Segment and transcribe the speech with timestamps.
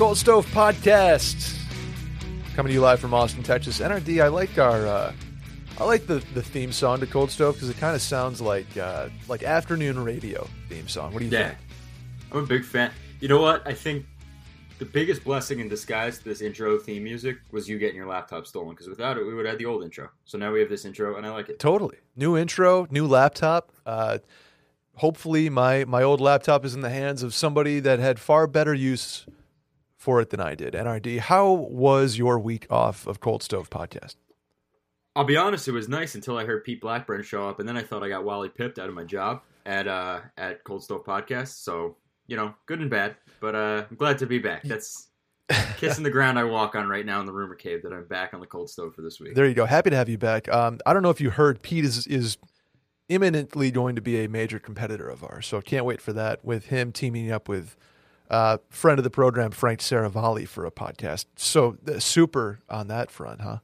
[0.00, 1.58] Cold Stove Podcast.
[2.56, 3.80] Coming to you live from Austin, Texas.
[3.80, 5.12] NRD, I like our uh,
[5.78, 8.78] I like the, the theme song to Cold Stove because it kind of sounds like
[8.78, 11.12] uh, like afternoon radio theme song.
[11.12, 11.58] What do you Yeah, think?
[12.32, 12.92] I'm a big fan.
[13.20, 13.62] You know what?
[13.66, 14.06] I think
[14.78, 18.46] the biggest blessing in disguise to this intro theme music was you getting your laptop
[18.46, 18.70] stolen.
[18.70, 20.08] Because without it, we would have the old intro.
[20.24, 21.58] So now we have this intro, and I like it.
[21.58, 21.98] Totally.
[22.16, 23.70] New intro, new laptop.
[23.84, 24.16] Uh,
[24.96, 28.72] hopefully, my my old laptop is in the hands of somebody that had far better
[28.72, 29.26] use
[30.00, 30.72] for it than I did.
[30.72, 34.16] NRD, how was your week off of Cold Stove Podcast?
[35.14, 37.76] I'll be honest, it was nice until I heard Pete Blackburn show up, and then
[37.76, 41.04] I thought I got Wally pipped out of my job at uh, at Cold Stove
[41.04, 41.62] Podcast.
[41.62, 41.96] So
[42.26, 44.62] you know, good and bad, but uh, I'm glad to be back.
[44.62, 45.08] That's
[45.76, 48.32] kissing the ground I walk on right now in the rumor cave that I'm back
[48.32, 49.34] on the cold stove for this week.
[49.34, 49.66] There you go.
[49.66, 50.48] Happy to have you back.
[50.48, 52.38] Um, I don't know if you heard, Pete is is
[53.10, 56.42] imminently going to be a major competitor of ours, so can't wait for that.
[56.42, 57.76] With him teaming up with
[58.30, 61.26] uh, friend of the program Frank Seravalli for a podcast.
[61.36, 63.58] So uh, super on that front, huh?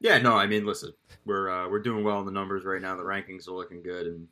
[0.00, 0.92] Yeah, no, I mean, listen,
[1.24, 2.96] we're uh, we're doing well in the numbers right now.
[2.96, 4.26] The rankings are looking good, and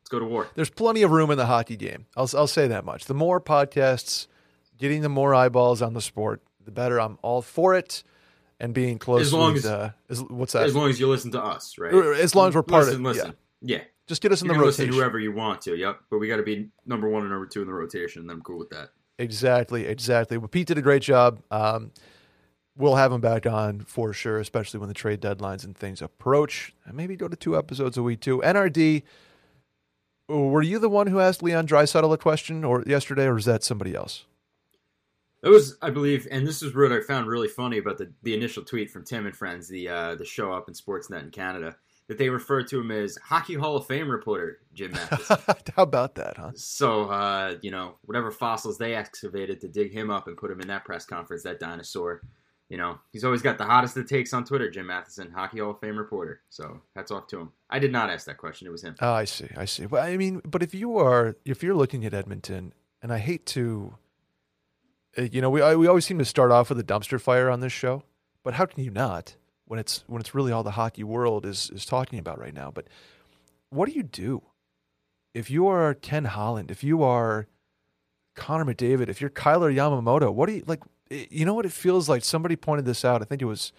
[0.00, 0.48] let's go to war.
[0.54, 2.06] There's plenty of room in the hockey game.
[2.16, 3.06] I'll I'll say that much.
[3.06, 4.28] The more podcasts,
[4.78, 7.00] getting the more eyeballs on the sport, the better.
[7.00, 8.04] I'm all for it.
[8.58, 10.62] And being close As long with, as- uh, as what's that?
[10.62, 11.92] As long as you listen to us, right?
[11.92, 13.34] As long as we're part listen, of listen.
[13.60, 14.92] Yeah, Just get us in you the rotation.
[14.92, 15.76] whoever you want to.
[15.76, 18.30] Yep, but we got to be number one and number two in the rotation, and
[18.30, 18.90] I'm cool with that.
[19.18, 20.38] Exactly, exactly.
[20.38, 21.42] Well, Pete did a great job.
[21.50, 21.90] Um,
[22.76, 26.74] we'll have him back on for sure, especially when the trade deadlines and things approach.
[26.84, 28.40] And maybe go to two episodes a week too.
[28.44, 29.02] NRD,
[30.28, 33.64] were you the one who asked Leon Draisaitl a question or yesterday, or is that
[33.64, 34.26] somebody else?
[35.42, 38.34] It was, I believe, and this is what I found really funny about the, the
[38.34, 41.76] initial tweet from Tim and friends, the uh, the show up in Sportsnet in Canada,
[42.08, 45.38] that they refer to him as Hockey Hall of Fame reporter Jim Matheson.
[45.74, 46.52] How about that, huh?
[46.54, 50.60] so, uh, you know, whatever fossils they excavated to dig him up and put him
[50.60, 52.22] in that press conference, that dinosaur,
[52.68, 55.70] you know, he's always got the hottest of takes on Twitter, Jim Matheson, Hockey Hall
[55.70, 56.40] of Fame reporter.
[56.50, 57.52] So, hats off to him.
[57.70, 58.96] I did not ask that question; it was him.
[59.00, 59.48] Oh, I see.
[59.56, 59.86] I see.
[59.86, 62.72] Well, I mean, but if you are, if you're looking at Edmonton,
[63.02, 63.94] and I hate to,
[65.16, 67.50] uh, you know, we I, we always seem to start off with a dumpster fire
[67.50, 68.02] on this show,
[68.42, 71.70] but how can you not when it's when it's really all the hockey world is
[71.70, 72.70] is talking about right now?
[72.70, 72.86] But
[73.70, 74.42] what do you do
[75.34, 76.70] if you are Ken Holland?
[76.70, 77.46] If you are
[78.34, 79.08] Connor McDavid?
[79.08, 80.32] If you're Kailer Yamamoto?
[80.32, 80.82] What do you like?
[81.10, 82.24] eh, You know what it feels like?
[82.24, 83.22] Somebody pointed this out.
[83.22, 83.72] I think it was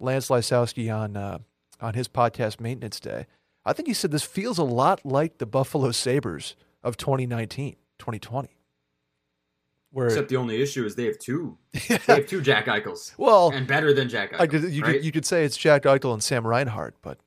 [0.00, 1.38] Lance Lysowski on uh,
[1.80, 3.26] on his podcast Maintenance Day.
[3.64, 8.48] I think he said this feels a lot like the Buffalo Sabres of 2019, 2020.
[9.92, 13.50] Where Except the only issue is they have two, they have two Jack Eichels, well,
[13.50, 14.40] and better than Jack Eichel.
[14.40, 14.94] I could, you right?
[14.94, 17.18] could you could say it's Jack Eichel and Sam Reinhart, but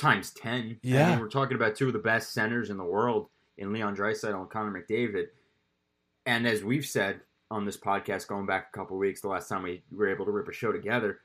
[0.00, 0.78] times 10.
[0.82, 1.06] Yeah.
[1.06, 3.28] I mean, we're talking about two of the best centers in the world
[3.58, 5.26] in Leon Draisaitl and Connor McDavid.
[6.26, 9.62] And as we've said on this podcast going back a couple weeks, the last time
[9.62, 11.20] we were able to rip a show together,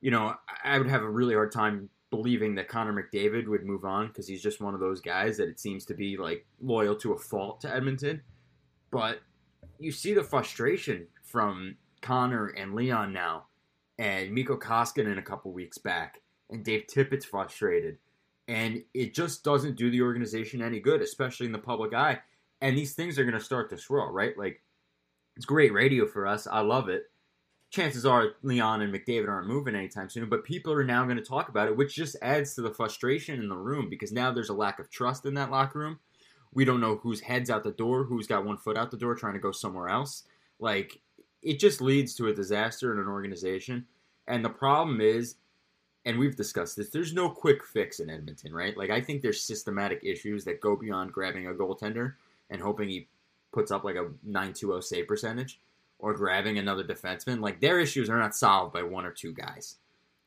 [0.00, 3.84] you know, I would have a really hard time believing that Connor McDavid would move
[3.84, 6.96] on because he's just one of those guys that it seems to be like loyal
[6.96, 8.22] to a fault to Edmonton.
[8.90, 9.20] But
[9.78, 13.46] you see the frustration from Connor and Leon now,
[13.98, 16.20] and Mikko Koskinen a couple weeks back,
[16.50, 17.98] and Dave Tippett's frustrated
[18.48, 22.20] and it just doesn't do the organization any good, especially in the public eye.
[22.60, 24.36] And these things are going to start to swirl, right?
[24.38, 24.62] Like,
[25.36, 26.46] it's great radio for us.
[26.46, 27.10] I love it.
[27.70, 31.22] Chances are Leon and McDavid aren't moving anytime soon, but people are now going to
[31.22, 34.48] talk about it, which just adds to the frustration in the room because now there's
[34.48, 35.98] a lack of trust in that locker room.
[36.52, 39.14] We don't know whose head's out the door, who's got one foot out the door
[39.14, 40.24] trying to go somewhere else.
[40.58, 41.00] Like,
[41.42, 43.86] it just leads to a disaster in an organization.
[44.26, 45.36] And the problem is,
[46.04, 48.76] and we've discussed this, there's no quick fix in Edmonton, right?
[48.76, 52.14] Like I think there's systematic issues that go beyond grabbing a goaltender
[52.48, 53.08] and hoping he
[53.52, 55.60] puts up like a 920 save percentage
[55.98, 57.40] or grabbing another defenseman.
[57.40, 59.76] Like their issues are not solved by one or two guys.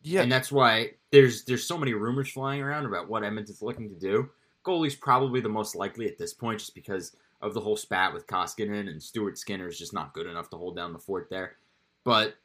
[0.01, 3.89] yeah, And that's why there's there's so many rumors flying around about what Edmonton's looking
[3.89, 4.29] to do.
[4.65, 8.27] Goalie's probably the most likely at this point just because of the whole spat with
[8.27, 11.55] Koskinen and Stuart Skinner is just not good enough to hold down the fort there.
[12.03, 12.35] But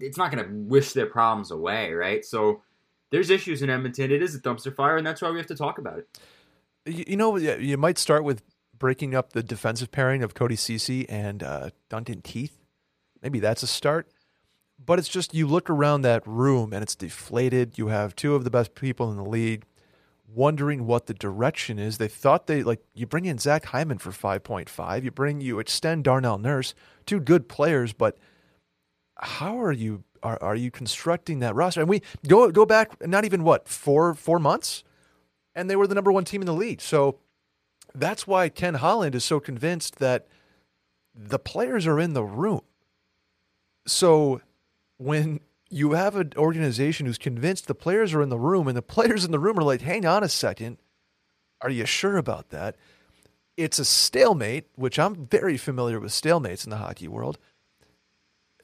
[0.00, 2.24] it's not going to wish their problems away, right?
[2.24, 2.62] So
[3.10, 4.10] there's issues in Edmonton.
[4.10, 6.08] It is a dumpster fire, and that's why we have to talk about it.
[7.08, 8.42] you, know you might start with
[8.78, 12.58] breaking up the defensive pairing of Cody Ceci and uh, Duncan Keith.
[13.22, 14.08] Maybe that's a start.
[14.84, 17.78] But it's just you look around that room and it's deflated.
[17.78, 19.64] You have two of the best people in the league
[20.34, 21.98] wondering what the direction is.
[21.98, 25.04] They thought they like you bring in Zach Hyman for five point five.
[25.04, 26.74] You bring you extend Darnell Nurse,
[27.06, 28.18] two good players, but
[29.16, 31.80] how are you are, are you constructing that roster?
[31.80, 34.84] And we go go back not even what four four months,
[35.54, 36.80] and they were the number one team in the league.
[36.80, 37.18] So
[37.94, 40.28] that's why Ken Holland is so convinced that
[41.14, 42.60] the players are in the room.
[43.86, 44.42] So
[44.98, 45.40] when
[45.70, 49.24] you have an organization who's convinced the players are in the room and the players
[49.24, 50.78] in the room are like, hang on a second,
[51.60, 52.76] are you sure about that?
[53.56, 57.38] It's a stalemate, which I'm very familiar with stalemates in the hockey world.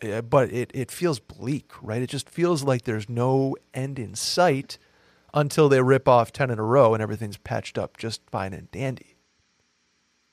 [0.02, 2.02] Yeah, but it, it feels bleak, right?
[2.02, 4.78] It just feels like there's no end in sight
[5.32, 8.70] until they rip off 10 in a row and everything's patched up just fine and
[8.70, 9.13] dandy.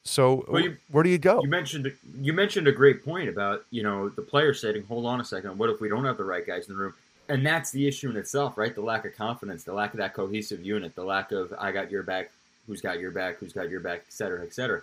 [0.03, 1.41] So Well, you- where do you go?
[1.43, 5.21] You mentioned you mentioned a great point about you know the player saying, "Hold on
[5.21, 6.93] a second, what if we don't have the right guys in the room?"
[7.29, 8.73] And that's the issue in itself, right?
[8.73, 11.91] The lack of confidence, the lack of that cohesive unit, the lack of "I got
[11.91, 12.31] your back,"
[12.67, 14.81] "Who's got your back?" "Who's got your back?" et cetera, et cetera.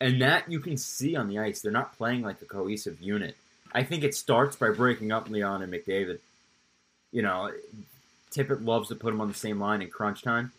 [0.00, 1.60] And that you can see on the ice.
[1.60, 3.36] They're not playing like a cohesive unit.
[3.72, 6.20] I think it starts by breaking up Leon and McDavid.
[7.12, 7.52] You know,
[8.30, 10.52] Tippett loves to put them on the same line in crunch time,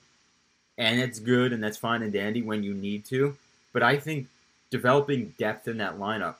[0.77, 3.37] and it's good and that's fine and dandy when you need to.
[3.73, 4.27] But I think
[4.69, 6.35] developing depth in that lineup.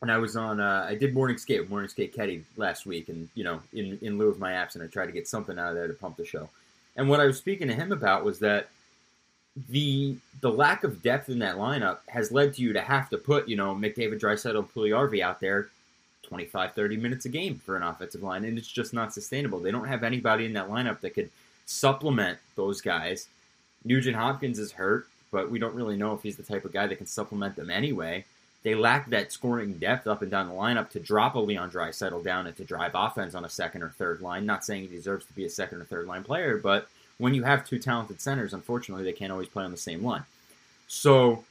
[0.00, 3.08] And I was on, uh, I did morning skate with morning skate Ketty last week,
[3.08, 5.70] and you know, in in lieu of my absence, I tried to get something out
[5.70, 6.48] of there to pump the show.
[6.94, 8.68] And what I was speaking to him about was that
[9.70, 13.18] the the lack of depth in that lineup has led to you to have to
[13.18, 15.68] put, you know, McDavid, Draisaitl, Puljujarvi out there
[16.22, 19.58] 25, 30 minutes a game for an offensive line, and it's just not sustainable.
[19.58, 21.30] They don't have anybody in that lineup that could
[21.66, 23.26] supplement those guys.
[23.84, 26.86] Nugent Hopkins is hurt, but we don't really know if he's the type of guy
[26.86, 28.24] that can supplement them anyway.
[28.62, 32.24] They lack that scoring depth up and down the lineup to drop a Leon Draisaitl
[32.24, 34.46] down and to drive offense on a second or third line.
[34.46, 36.88] Not saying he deserves to be a second or third line player, but
[37.18, 40.24] when you have two talented centers, unfortunately, they can't always play on the same line.
[40.88, 41.44] So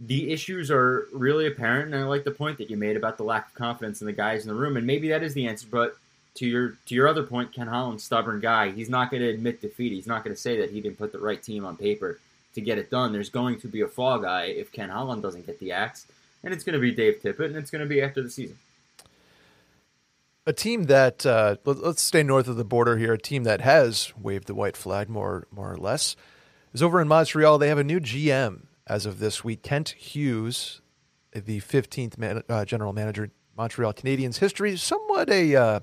[0.00, 3.24] the issues are really apparent, and I like the point that you made about the
[3.24, 5.66] lack of confidence in the guys in the room, and maybe that is the answer.
[5.70, 5.96] But
[6.36, 8.70] to your to your other point, Ken Holland, stubborn guy.
[8.70, 9.92] He's not going to admit defeat.
[9.92, 12.18] He's not going to say that he didn't put the right team on paper
[12.54, 13.12] to get it done.
[13.12, 16.06] There's going to be a fall guy if Ken Holland doesn't get the axe,
[16.42, 18.58] and it's going to be Dave Tippett, and it's going to be after the season.
[20.46, 23.14] a team that uh, let, us stay north of the border here.
[23.14, 26.16] A team that has waved the white flag more more or less
[26.72, 27.58] is over in Montreal.
[27.58, 29.62] They have a new GM as of this week.
[29.62, 30.80] Kent Hughes,
[31.32, 35.80] the 15th man, uh, general manager, Montreal Canadiens history, somewhat a uh,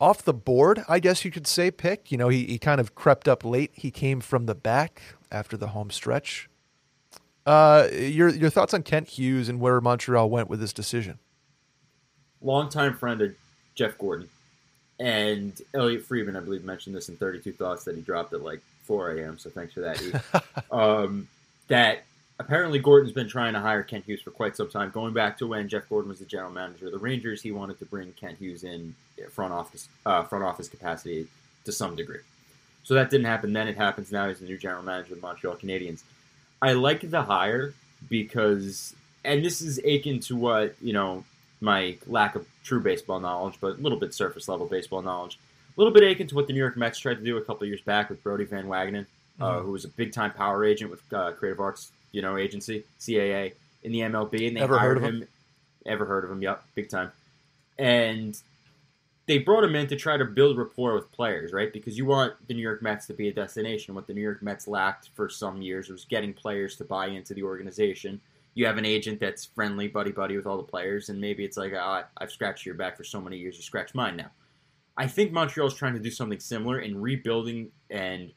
[0.00, 1.70] off the board, I guess you could say.
[1.70, 2.12] Pick.
[2.12, 3.72] You know, he he kind of crept up late.
[3.74, 5.00] He came from the back
[5.30, 6.48] after the home stretch.
[7.44, 11.18] Uh, your your thoughts on Kent Hughes and where Montreal went with this decision?
[12.46, 13.34] longtime friend of
[13.74, 14.28] Jeff Gorton
[14.98, 18.60] and Elliotte Friedman, I believe, mentioned this in 32 Thoughts that he dropped at like
[18.84, 19.38] 4 a.m.
[19.38, 20.22] So thanks for that.
[20.70, 21.28] Um,
[21.68, 22.04] that
[22.38, 25.46] apparently Gorton's been trying to hire Kent Hughes for quite some time, going back to
[25.46, 27.40] when Jeff Gorton was the general manager of the Rangers.
[27.42, 28.94] He wanted to bring Kent Hughes in
[29.30, 31.28] front office uh, front office capacity
[31.64, 32.20] to some degree.
[32.86, 33.66] So that didn't happen then.
[33.66, 34.28] It happens now.
[34.28, 36.02] He's the new general manager of the Montreal Canadiens.
[36.62, 37.74] I like the hire
[38.08, 38.94] because,
[39.24, 41.24] and this is akin to what you know
[41.60, 45.36] my lack of true baseball knowledge, but a little bit surface level baseball knowledge.
[45.76, 47.64] A little bit akin to what the New York Mets tried to do a couple
[47.64, 49.06] of years back with Brodie Van Wagenen,
[49.40, 49.62] uh, Mhm.
[49.64, 53.52] who was a big time power agent with uh, Creative Arts, you know, agency CAA
[53.82, 55.28] in the MLB, and they Ever hired heard of him.
[55.86, 56.40] Ever heard of him?
[56.40, 57.10] Yep, big time.
[57.78, 58.40] And
[59.26, 61.72] they brought him in to try to build rapport with players, right?
[61.72, 63.94] Because you want the New York Mets to be a destination.
[63.94, 67.34] What the New York Mets lacked for some years was getting players to buy into
[67.34, 68.20] the organization.
[68.54, 71.56] You have an agent that's friendly, buddy buddy with all the players, and maybe it's
[71.56, 74.30] like, oh, I've scratched your back for so many years, you scratch mine now.
[74.96, 78.32] I think Montreal's trying to do something similar in rebuilding and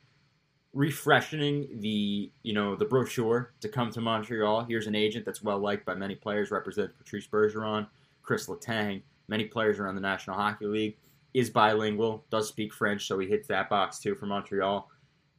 [0.73, 4.65] refreshing the you know the brochure to come to Montreal.
[4.65, 7.87] Here's an agent that's well liked by many players, represented Patrice Bergeron,
[8.21, 10.97] Chris Letang, many players around the National Hockey League.
[11.35, 14.89] Is bilingual, does speak French, so he hits that box too for Montreal.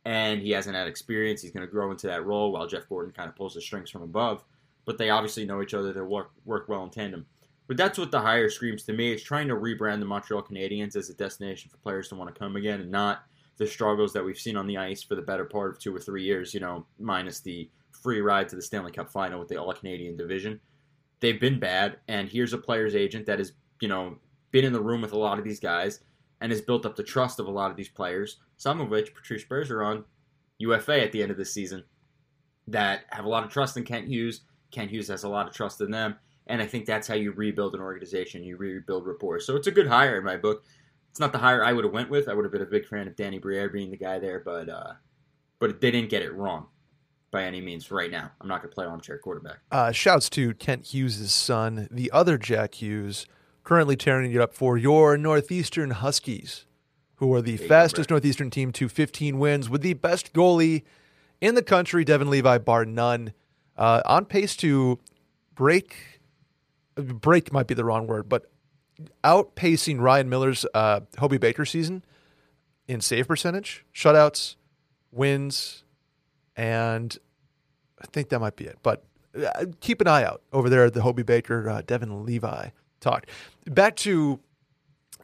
[0.04, 1.42] And he hasn't had experience.
[1.42, 3.90] He's going to grow into that role while Jeff Gorton kind of pulls the strings
[3.90, 4.44] from above.
[4.86, 5.92] But they obviously know each other.
[5.92, 7.26] They work work well in tandem.
[7.66, 9.12] But that's what the hire screams to me.
[9.12, 12.38] It's trying to rebrand the Montreal Canadiens as a destination for players to want to
[12.38, 13.24] come again, and not
[13.58, 16.00] the struggles that we've seen on the ice for the better part of two or
[16.00, 16.54] three years.
[16.54, 20.16] You know, minus the free ride to the Stanley Cup final with the All Canadian
[20.16, 20.60] division.
[21.20, 24.16] They've been bad, and here's a player's agent that has, you know,
[24.50, 26.00] been in the room with a lot of these guys
[26.40, 28.38] and has built up the trust of a lot of these players.
[28.56, 30.04] Some of which Patrice Bergeron,
[30.58, 31.84] UFA at the end of this season,
[32.68, 34.42] that have a lot of trust in Kent Hughes.
[34.70, 36.16] Kent Hughes has a lot of trust in them.
[36.46, 38.42] And I think that's how you rebuild an organization.
[38.42, 39.40] You rebuild rapport.
[39.40, 40.64] So it's a good hire in my book.
[41.10, 42.28] It's not the hire I would have went with.
[42.28, 44.68] I would have been a big fan of Danny Briere being the guy there, but
[44.68, 44.92] uh,
[45.58, 46.66] but they didn't get it wrong
[47.30, 47.90] by any means.
[47.90, 49.58] Right now, I'm not going to play armchair quarterback.
[49.72, 53.26] Uh, shouts to Kent Hughes' son, the other Jack Hughes,
[53.70, 56.66] currently tearing it up for your Northeastern Huskies,
[57.14, 58.10] who are the fastest.
[58.10, 60.82] Northeastern team to 15 wins with the best goalie
[61.40, 63.32] in the country, Devon Levi, bar none.
[63.76, 64.98] Uh, on pace to
[65.54, 66.20] break,
[66.96, 68.50] break might be the wrong word, but
[69.22, 72.04] outpacing Ryan Miller's uh, Hobey Baker season
[72.88, 74.56] in save percentage, shutouts,
[75.12, 75.84] wins,
[76.56, 77.16] and
[78.02, 78.78] I think that might be it.
[78.82, 79.04] But
[79.40, 83.26] uh, keep an eye out over there at the Hobey Baker, uh, Devon Levi talk.
[83.66, 84.40] Back to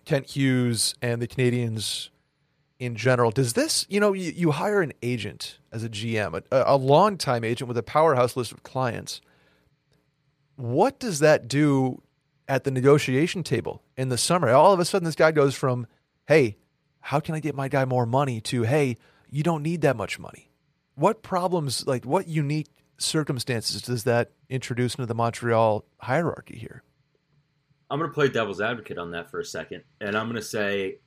[0.04, 2.10] Kent Hughes and the Canadiens
[2.78, 3.30] in general.
[3.30, 7.16] Does this, you know, you, you hire an agent as a GM, a, a long
[7.16, 9.20] time agent with a powerhouse list of clients.
[10.56, 12.02] What does that do
[12.48, 14.50] at the negotiation table in the summer?
[14.50, 15.86] All of a sudden, this guy goes from,
[16.26, 16.56] hey,
[17.00, 18.96] how can I get my guy more money to, hey,
[19.30, 20.50] you don't need that much money.
[20.94, 22.68] What problems, like what unique
[22.98, 26.82] circumstances does that introduce into the Montreal hierarchy here?
[27.90, 30.42] I'm going to play devil's advocate on that for a second, and I'm going to
[30.42, 30.98] say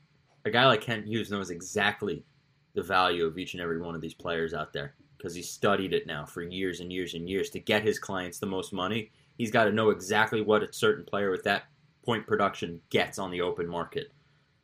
[0.45, 2.23] a guy like Kent Hughes knows exactly
[2.73, 5.93] the value of each and every one of these players out there because he's studied
[5.93, 9.11] it now for years and years and years to get his clients the most money.
[9.37, 11.63] He's got to know exactly what a certain player with that
[12.05, 14.13] point production gets on the open market.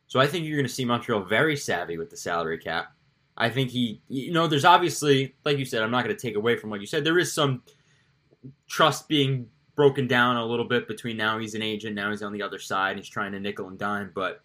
[0.06, 2.92] So I think you're going to see Montreal very savvy with the salary cap.
[3.36, 6.36] I think he, you know, there's obviously, like you said, I'm not going to take
[6.36, 7.04] away from what you said.
[7.04, 7.62] There is some
[8.66, 12.32] trust being broken down a little bit between now he's an agent, now he's on
[12.32, 14.10] the other side, he's trying to nickel and dime.
[14.14, 14.40] But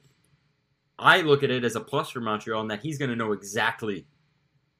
[0.99, 3.31] I look at it as a plus for Montreal in that he's going to know
[3.31, 4.05] exactly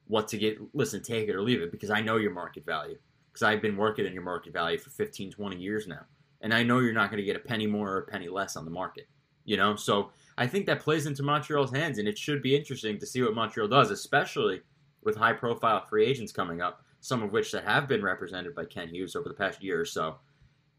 [0.08, 0.60] what to get.
[0.76, 2.98] Listen, take it or leave it because I know your market value
[3.32, 6.06] because I've been working in your market value for 15, 20 years now.
[6.42, 8.56] And I know you're not going to get a penny more or a penny less
[8.56, 9.08] on the market,
[9.46, 9.76] you know?
[9.76, 13.22] So I think that plays into Montreal's hands, and it should be interesting to see
[13.22, 14.62] what Montreal does, especially
[15.04, 18.66] with high profile free agents coming up, some of which that have been represented by
[18.66, 20.18] Kent Hughes over the past year or so.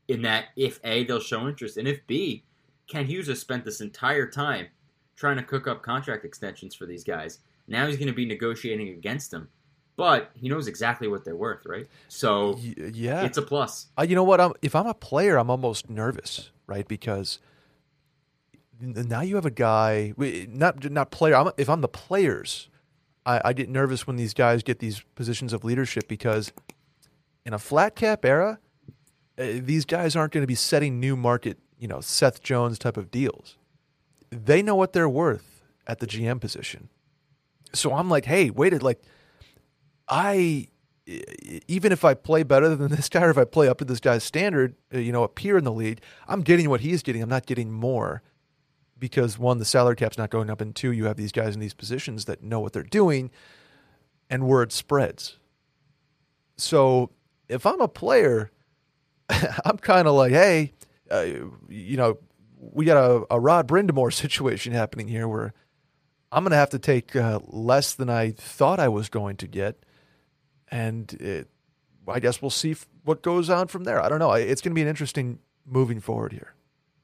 [0.09, 2.45] In that, if A, they'll show interest, and if B,
[2.89, 4.67] Kent Hughes has spent this entire time
[5.17, 7.39] trying to cook up contract extensions for these guys.
[7.69, 9.49] Now he's going to be negotiating against them
[9.97, 11.87] but he knows exactly what they're worth, right?
[12.09, 13.87] So yeah, it's a plus.
[13.99, 14.41] Uh, you know what?
[14.41, 16.87] I'm, if I'm a player, I'm almost nervous, right?
[16.89, 17.39] Because
[18.81, 20.15] now you have a guy,
[20.49, 21.37] not not player.
[21.37, 22.69] I'm, if I'm the players,
[23.27, 26.53] I, I get nervous when these guys get these positions of leadership because
[27.45, 28.59] in a flat cap era,
[29.37, 33.11] these guys aren't going to be setting new market, you know, Seth Jones type of
[33.11, 33.57] deals.
[34.31, 36.89] They know what they're worth at the GM position.
[37.75, 39.03] So I'm like, hey, wait, it like
[40.09, 40.69] I
[41.67, 44.01] even if I play better than this guy or if I play up to this
[44.01, 47.23] guy's standard, uh, you know, a peer in the league, I'm getting what he's getting.
[47.23, 48.23] I'm not getting more
[48.99, 51.61] because one, the salary cap's not going up, and two, you have these guys in
[51.61, 53.33] these positions that know what they're doing,
[54.31, 55.39] and word spreads.
[56.57, 57.11] So
[57.49, 58.53] if I'm a player,
[59.65, 60.73] I'm kind of like, hey,
[61.11, 61.27] uh,
[61.69, 62.19] you know,
[62.59, 65.53] we got a, a Rod Brind'Amour situation happening here where
[66.31, 69.47] I'm going to have to take uh, less than I thought I was going to
[69.47, 69.85] get
[70.73, 71.49] and it,
[72.09, 72.75] I guess we'll see
[73.05, 74.03] what goes on from there.
[74.03, 74.33] I don't know.
[74.33, 76.55] It's going to be an interesting moving forward here.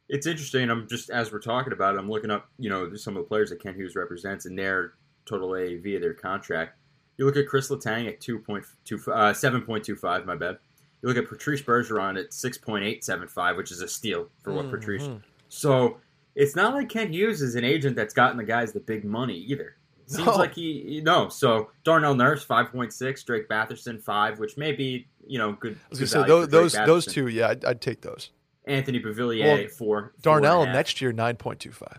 [0.09, 0.71] It's interesting.
[0.71, 3.29] I'm just as we're talking about it, I'm looking up, you know, some of the
[3.29, 4.95] players that Kent Hughes represents and their
[5.27, 6.79] total AAV of their contract.
[7.19, 8.65] You look at Chris Letang at 2.2,
[9.09, 10.59] uh, 7.25, my bad.
[11.03, 14.75] You look at Patrice Bergeron at 6.875, which is a steal for what mm-hmm.
[14.75, 15.09] Patrice.
[15.49, 15.99] So
[16.35, 19.37] it's not like Kent Hughes is an agent that's gotten the guys the big money
[19.37, 19.77] either.
[20.07, 20.37] Seems no.
[20.37, 21.29] like he no.
[21.29, 25.75] So Darnell Nurse five point six, Drake Batherson five, which may be you know good.
[25.75, 28.31] I was gonna say those those, those two, yeah, I'd, I'd, take those.
[28.65, 30.15] Anthony Beauvillier well, four.
[30.23, 31.99] Darnell four next year nine point two five.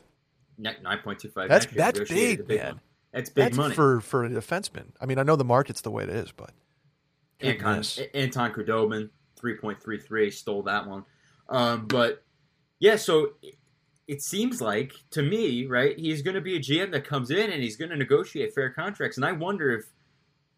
[0.57, 1.49] Nine point two five.
[1.49, 2.65] That's that's big, big, man.
[2.65, 2.81] One.
[3.13, 4.85] That's big that's money for for a defenseman.
[4.99, 6.51] I mean, I know the market's the way it is, but
[7.41, 11.05] Anton, Anton Khudobin three point three three stole that one.
[11.47, 12.23] Um, but
[12.79, 13.33] yeah, so
[14.07, 17.51] it seems like to me, right, he's going to be a GM that comes in
[17.51, 19.17] and he's going to negotiate fair contracts.
[19.17, 19.85] And I wonder if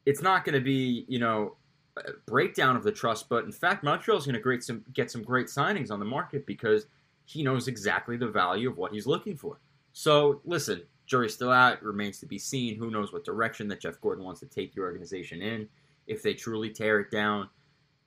[0.06, 1.58] it's not going to be, you know,
[1.98, 5.48] a breakdown of the trust, but in fact, Montreal's going to some, get some great
[5.48, 6.88] signings on the market because
[7.26, 9.60] he knows exactly the value of what he's looking for.
[9.94, 11.84] So, listen, jury's still out.
[11.84, 12.78] remains to be seen.
[12.78, 15.68] Who knows what direction that Jeff Gorton wants to take the organization in?
[16.08, 17.50] If they truly tear it down,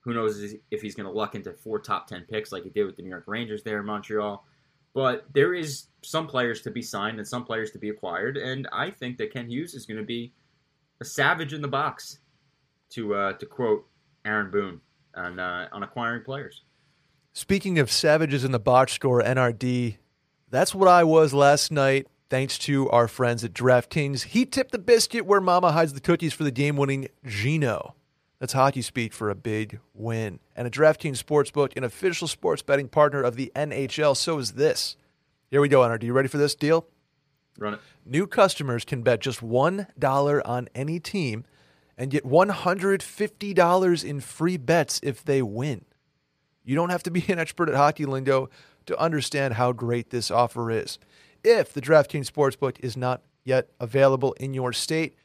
[0.01, 2.85] who knows if he's going to luck into four top 10 picks like he did
[2.85, 4.45] with the New York Rangers there in Montreal.
[4.93, 8.67] But there is some players to be signed and some players to be acquired, and
[8.71, 10.33] I think that Kent Hughes is going to be
[11.01, 12.19] a savage in the box,
[12.91, 13.85] to uh, to quote
[14.23, 14.79] Aaron Boone
[15.15, 16.61] on uh, on acquiring players.
[17.33, 19.97] Speaking of savages in the box score, NRD,
[20.49, 22.07] that's what I was last night.
[22.35, 24.23] Thanks to our friends at DraftKings.
[24.23, 27.95] He tipped the biscuit where Mama hides the cookies for the game-winning Gino.
[28.39, 30.39] That's hockey speak for a big win.
[30.53, 34.97] And a DraftKings Sportsbook, an official sports betting partner of the NHL, so is this.
[35.49, 35.93] Here we go, Honor.
[35.93, 36.85] Are you ready for this deal?
[37.57, 37.79] Run it.
[38.05, 41.45] New customers can bet just $1 on any team
[41.97, 45.85] and get $150 in free bets if they win.
[46.65, 48.49] You don't have to be an expert at hockey lingo.
[48.85, 50.99] to understand how great this offer is.
[51.47, 55.15] If the DraftKings Sportsbook is not yet available in your state,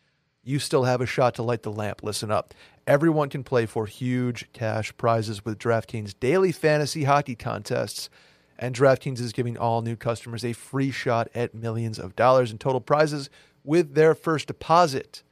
[0.44, 2.02] you still have a shot to light the lamp.
[2.02, 2.52] Listen up.
[2.86, 8.10] Everyone can play for huge cash prizes with DraftKings daily fantasy hockey contests.
[8.58, 12.58] And DraftKings is giving all new customers a free shot at millions of dollars in
[12.58, 13.30] total prizes
[13.64, 15.22] with their first deposit.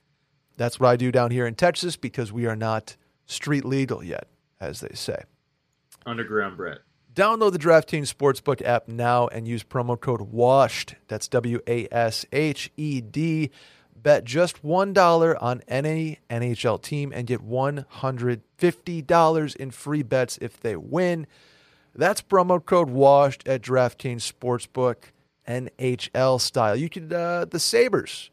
[0.57, 4.26] That's what I do down here in Texas because we are not street legal yet,
[4.59, 5.25] as they say.
[6.07, 6.78] Underground Brett.
[7.18, 10.94] Download the DraftKings Sportsbook app now and use promo code WASHED.
[11.08, 13.50] That's W A S H E D.
[13.96, 20.76] Bet just $1 on any NHL team and get $150 in free bets if they
[20.76, 21.26] win.
[21.92, 25.10] That's promo code WASHED at DraftKings Sportsbook,
[25.48, 26.76] NHL style.
[26.76, 28.30] You could, uh, the Sabres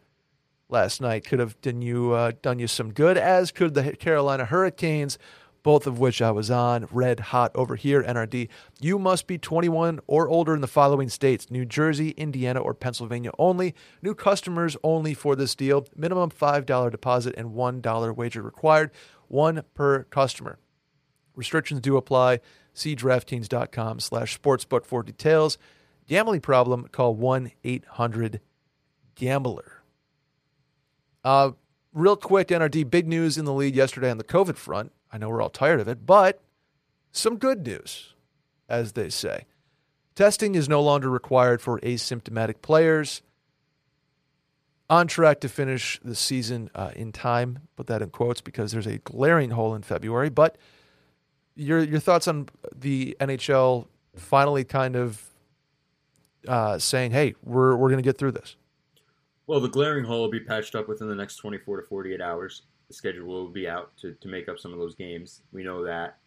[0.69, 4.45] last night could have done you, uh, done you some good, as could the Carolina
[4.45, 5.17] Hurricanes
[5.65, 8.49] both of which I was on, red hot over here, NRD.
[8.79, 13.31] You must be 21 or older in the following states New Jersey, Indiana, or Pennsylvania
[13.39, 13.73] only.
[14.03, 15.87] New customers only for this deal.
[15.95, 18.91] Minimum $5 deposit and $1 wager required,
[19.27, 20.59] one per customer.
[21.35, 22.41] Restrictions do apply.
[22.75, 25.57] See DraftKings.com slash sportsbook for details.
[26.07, 28.39] Gambling problem, call 1 800
[29.15, 29.81] Gambler.
[31.23, 31.53] Uh,
[31.91, 34.91] real quick, NRD, big news in the league yesterday on the COVID front.
[35.15, 36.41] I know we're all tired of it, but
[37.13, 38.15] some good news,
[38.67, 39.45] as they say.
[40.13, 43.21] Testing is no longer required for asymptomatic players.
[44.89, 48.87] On track to finish the season uh, in time, put that in quotes because there's
[48.87, 50.29] a glaring hole in February.
[50.29, 50.57] But
[51.55, 55.23] your your thoughts on the NHL finally kind of
[56.45, 58.57] uh, saying, "Hey, we're we're going to get through this."
[59.47, 62.63] Well, the glaring hole will be patched up within the next 24 to 48 hours
[62.87, 65.41] the schedule will be out to, to make up some of those games.
[65.51, 66.17] We know that.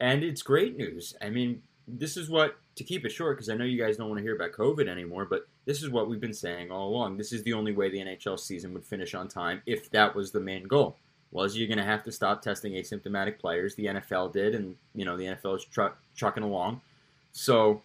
[0.00, 1.14] And it's great news.
[1.20, 4.08] I mean, this is what, to keep it short, because I know you guys don't
[4.08, 7.16] want to hear about COVID anymore, but this is what we've been saying all along.
[7.16, 10.30] This is the only way the NHL season would finish on time if that was
[10.30, 10.96] the main goal.
[11.30, 13.74] Was you're going to have to stop testing asymptomatic players.
[13.74, 16.80] The NFL did, and you know the NFL is tr- trucking along.
[17.32, 17.82] So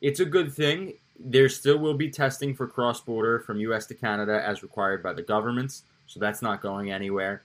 [0.00, 0.94] it's a good thing.
[1.20, 3.84] There still will be testing for cross border from U.S.
[3.86, 7.42] to Canada as required by the governments, so that's not going anywhere.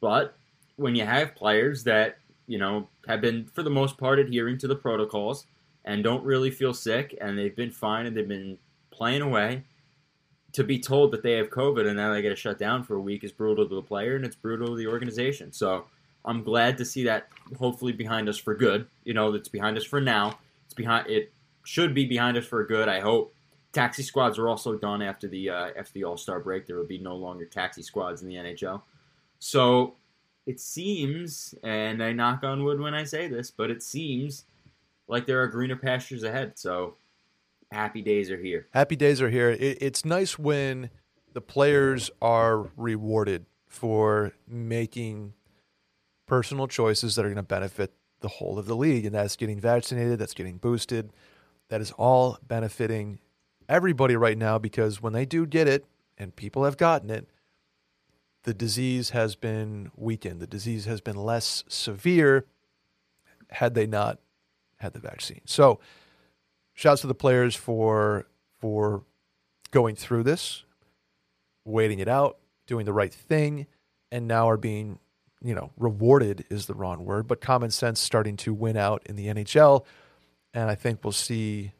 [0.00, 0.36] But
[0.76, 4.68] when you have players that, you know, have been, for the most part, adhering to
[4.68, 5.46] the protocols
[5.84, 8.58] and don't really feel sick and they've been fine and they've been
[8.90, 9.64] playing away,
[10.52, 12.96] to be told that they have COVID and now they get to shut down for
[12.96, 15.52] a week is brutal to the player and it's brutal to the organization.
[15.52, 15.84] So
[16.24, 18.86] I'm glad to see that hopefully behind us for good.
[19.04, 20.38] You know, it's behind us for now.
[20.64, 21.08] It's behind.
[21.08, 21.32] It
[21.64, 22.88] should be behind us for good.
[22.88, 23.34] I hope.
[23.72, 26.66] Taxi squads are also done after the uh, after the All Star break.
[26.66, 28.82] There will be no longer taxi squads in the NHL.
[29.40, 29.96] So
[30.46, 34.44] it seems, and I knock on wood when I say this, but it seems
[35.08, 36.58] like there are greener pastures ahead.
[36.58, 36.96] So
[37.72, 38.68] happy days are here.
[38.72, 39.50] Happy days are here.
[39.50, 40.90] It, it's nice when
[41.32, 45.34] the players are rewarded for making
[46.26, 49.06] personal choices that are going to benefit the whole of the league.
[49.06, 51.10] And that's getting vaccinated, that's getting boosted.
[51.70, 53.20] That is all benefiting
[53.68, 55.86] everybody right now because when they do get it,
[56.18, 57.26] and people have gotten it,
[58.44, 60.40] the disease has been weakened.
[60.40, 62.46] The disease has been less severe
[63.50, 64.18] had they not
[64.78, 65.42] had the vaccine.
[65.44, 65.80] So,
[66.72, 68.26] shouts to the players for
[68.58, 69.04] for
[69.70, 70.64] going through this,
[71.64, 73.66] waiting it out, doing the right thing,
[74.10, 74.98] and now are being,
[75.42, 79.16] you know, rewarded is the wrong word, but common sense starting to win out in
[79.16, 79.84] the NHL.
[80.52, 81.72] And I think we'll see,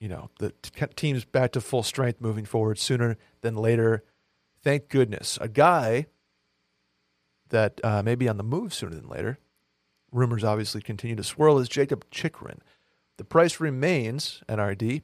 [0.00, 4.02] you know, the t- teams back to full strength moving forward sooner than later
[4.64, 5.38] thank goodness.
[5.40, 6.06] A guy
[7.50, 9.38] that uh, may be on the move sooner than later,
[10.10, 12.60] rumors obviously continue to swirl, is Jakob Chychrun.
[13.18, 15.02] The price remains, NRD,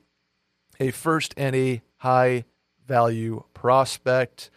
[0.81, 2.45] a first and a high
[2.87, 4.51] value prospect.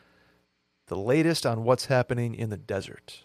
[0.87, 3.23] The latest on what's happening in the desert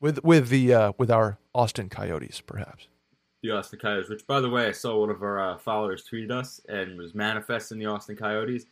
[0.00, 2.88] with with the uh, with our Austin Coyotes, perhaps.
[3.42, 6.30] The Austin Coyotes, which by the way, I saw one of our uh, followers tweeted
[6.30, 8.66] us and was manifesting the Austin Coyotes.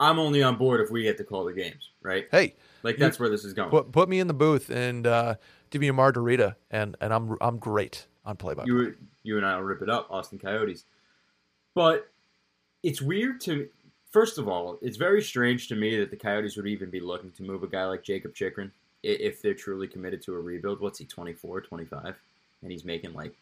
[0.00, 2.26] I'm only on board if we get to call the games, right?
[2.30, 3.70] Hey, like that's you, where this is going.
[3.70, 5.34] Put, put me in the booth and uh,
[5.70, 8.64] give me a margarita, and, and I'm I'm great on play by.
[8.64, 10.84] You you and I will rip it up, Austin Coyotes.
[11.74, 12.08] But
[12.82, 13.68] it's weird to
[14.14, 17.32] first of all, it's very strange to me that the Coyotes would even be looking
[17.32, 18.70] to move a guy like Jakob Chychrun
[19.02, 20.80] if they're truly committed to a rebuild.
[20.80, 22.16] What's he, 24, 25?
[22.62, 23.34] And he's making like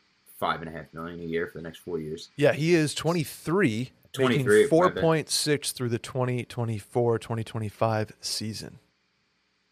[0.42, 2.30] five and a half million a year for the next four years.
[2.36, 8.80] Yeah, he is 23 23 4.6 through the 2024-2025 season.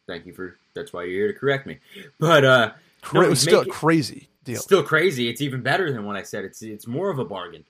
[0.07, 1.79] Thank you for that's why you're here to correct me.
[2.21, 2.71] But uh
[3.03, 4.61] Cra- no, still crazy deal.
[4.61, 5.29] Still crazy.
[5.29, 6.45] It's even better than what I said.
[6.45, 7.65] It's it's more of a bargain.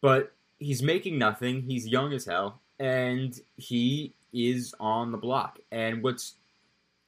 [0.00, 1.62] but he's making nothing.
[1.62, 5.58] He's young as hell, and he is on the block.
[5.72, 6.34] And what's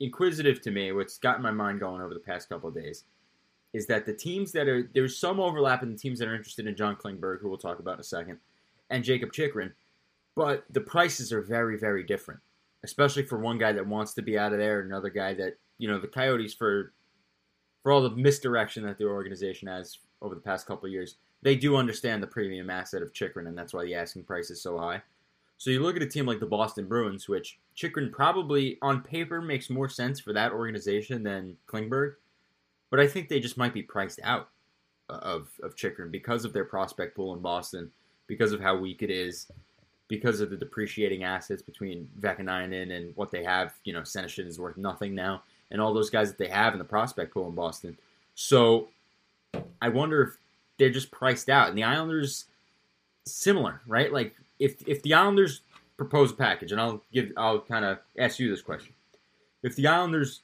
[0.01, 3.05] inquisitive to me, what's gotten my mind going over the past couple of days,
[3.73, 6.67] is that the teams that are there's some overlap in the teams that are interested
[6.67, 8.39] in John Klingberg, who we'll talk about in a second,
[8.91, 9.73] and Jakob Chychrun,
[10.35, 12.41] but the prices are very, very different.
[12.85, 15.57] Especially for one guy that wants to be out of there, and another guy that
[15.79, 16.93] you know the Coyotes for
[17.83, 21.57] for all the misdirection that their organization has over the past couple of years, they
[21.57, 24.79] do understand the premium asset of Chychrun, and that's why the asking price is so
[24.79, 25.03] high.
[25.59, 29.41] So you look at a team like the Boston Bruins, which Chychrun probably on paper
[29.41, 32.15] makes more sense for that organization than Klingberg,
[32.93, 34.51] but I think they just might be priced out
[35.09, 37.91] uh, of of Chychrun because of their prospect pool in Boston,
[38.27, 39.51] because of how weak it is,
[40.09, 43.73] because of the depreciating assets between Vaakanainen and what they have.
[43.85, 46.79] You know, Senyshyn is worth nothing now, and all those guys that they have in
[46.79, 47.97] the prospect pool in Boston.
[48.35, 48.89] So
[49.81, 50.37] I wonder if
[50.79, 52.45] they're just priced out, and the Islanders
[53.25, 54.13] similar, right?
[54.13, 55.63] Like if if the Islanders
[55.97, 58.93] propose a package, and I'll give I'll kind of ask you this question:
[59.63, 60.43] If the Islanders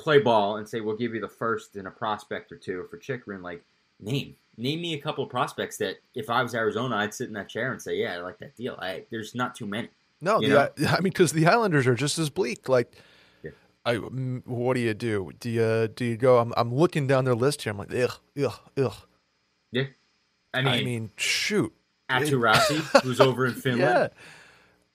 [0.00, 2.96] play ball and say we'll give you the first and a prospect or two for
[2.98, 3.62] Chychrun, like
[4.00, 7.34] name name me a couple of prospects that if I was Arizona, I'd sit in
[7.34, 8.76] that chair and say, yeah, I like that deal.
[8.80, 9.88] I, there's not too many.
[10.20, 12.68] No, the, I mean, because the Islanders are just as bleak.
[12.68, 12.92] Like,
[13.42, 13.52] Yeah.
[13.86, 15.30] I, mm, what do you do?
[15.40, 16.38] Do you do you go?
[16.38, 17.70] I'm, I'm looking down their list here.
[17.70, 18.92] I'm like, ugh, ugh, ugh.
[19.72, 19.84] Yeah,
[20.52, 21.72] I mean, I mean, shoot.
[22.10, 24.10] Aatu Räty, who's over in Finland.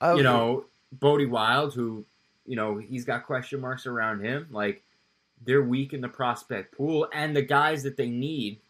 [0.00, 0.06] Yeah.
[0.06, 2.04] I- you know, Bode Wilde, who,
[2.44, 4.46] you know, he's got question marks around him.
[4.50, 4.84] Like,
[5.44, 8.60] they're weak in the prospect pool, and the guys that they need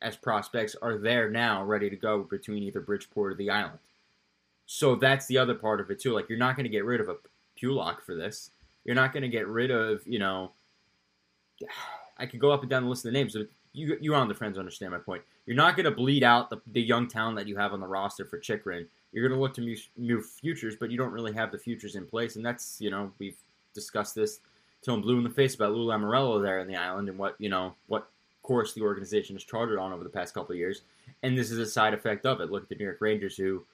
[0.00, 3.78] as prospects are there now, ready to go between either Bridgeport or the island.
[4.66, 6.12] So that's the other part of it too.
[6.12, 7.16] Like, you're not going to get rid of a
[7.58, 8.50] Pulock for this.
[8.84, 10.52] You're not going to get rid of, you know,
[12.20, 13.34] I could go up and down the list of the names.
[13.34, 15.22] But you, you on the friends understand my point.
[15.46, 17.86] You're not going to bleed out the, the young talent that you have on the
[17.86, 18.86] roster for Chychrun.
[19.12, 21.94] You're going to look to move, move futures, but you don't really have the futures
[21.94, 22.36] in place.
[22.36, 23.36] And that's, you know, we've
[23.74, 24.40] discussed this
[24.86, 27.48] I'm blue in the face about Lou Lamoriello there in the island and what, you
[27.48, 28.08] know, what
[28.42, 30.82] course the organization has charted on over the past couple of years.
[31.22, 32.50] And this is a side effect of it.
[32.50, 33.64] Look at the New York Rangers who,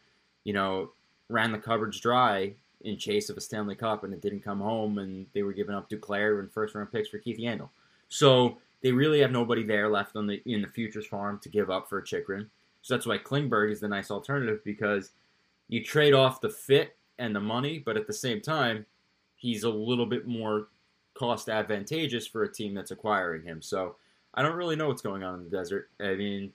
[0.43, 0.91] you know,
[1.29, 4.99] ran the cupboards dry in chase of a Stanley Cup and it didn't come home
[4.99, 7.69] and they were giving up Duclair and first round picks for Keith Yandle.
[8.09, 11.71] So they really have nobody there left on the in the futures farm to give
[11.71, 12.51] up for Chychrun.
[12.83, 15.13] So that's why Klingberg is the nice alternative because
[15.69, 18.85] you trade off the fit and the money, but at the same time,
[19.37, 20.69] he's a little bit more
[21.15, 23.63] cost advantageous for a team that's acquiring him.
[23.63, 23.97] So
[24.35, 25.91] I don't really know what's going on in the desert.
[26.01, 26.53] I mean,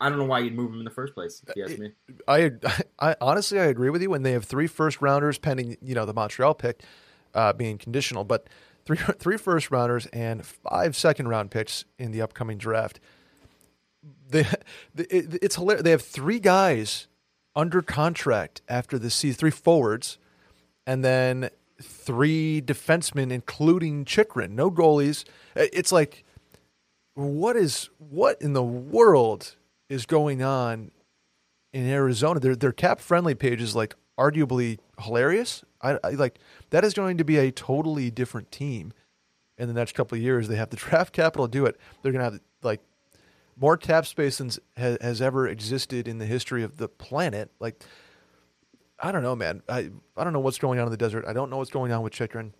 [0.00, 1.42] I don't know why you'd move him in the first place.
[1.46, 1.92] If you ask me,
[2.26, 2.52] I,
[2.98, 6.04] I honestly I agree with you when they have three first rounders pending, you know,
[6.04, 6.82] the Montreal pick
[7.34, 8.48] uh, being conditional, but
[8.84, 13.00] three three first rounders and five second round picks in the upcoming draft.
[14.28, 14.40] They,
[14.96, 15.82] it, it's hilarious.
[15.84, 17.08] They have three guys
[17.56, 20.18] under contract after the season, three forwards,
[20.86, 24.54] and then three defensemen, including Chychrun.
[24.54, 25.24] No goalies.
[25.54, 26.24] It's like,
[27.14, 29.56] what is what in the world
[29.88, 30.90] is going on
[31.72, 32.40] in Arizona?
[32.40, 35.64] Their their cap friendly page is like arguably hilarious.
[35.80, 36.38] I, I like
[36.70, 38.92] that is going to be a totally different team
[39.56, 40.48] in the next couple of years.
[40.48, 41.78] They have the draft capital to do it.
[42.02, 42.80] They're going to have like
[43.56, 47.50] more cap space than has, has ever existed in the history of the planet.
[47.60, 47.82] Like
[49.00, 49.62] I don't know, man.
[49.68, 51.24] I I don't know what's going on in the desert.
[51.26, 52.52] I don't know what's going on with Chychrun.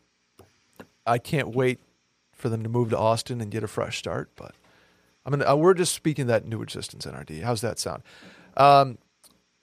[1.06, 1.80] I can't wait
[2.32, 4.30] for them to move to Austin and get a fresh start.
[4.36, 4.54] But
[5.26, 7.42] I mean, uh, we're just speaking that new existence, NRD.
[7.42, 8.02] How's that sound?
[8.56, 8.98] Um,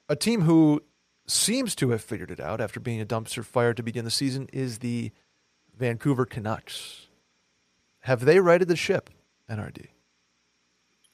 [0.09, 0.83] a team who
[1.27, 4.47] seems to have figured it out after being a dumpster fire to begin the season
[4.53, 5.11] is the
[5.77, 7.07] Vancouver Canucks.
[8.01, 9.09] Have they righted the ship,
[9.49, 9.88] NRD?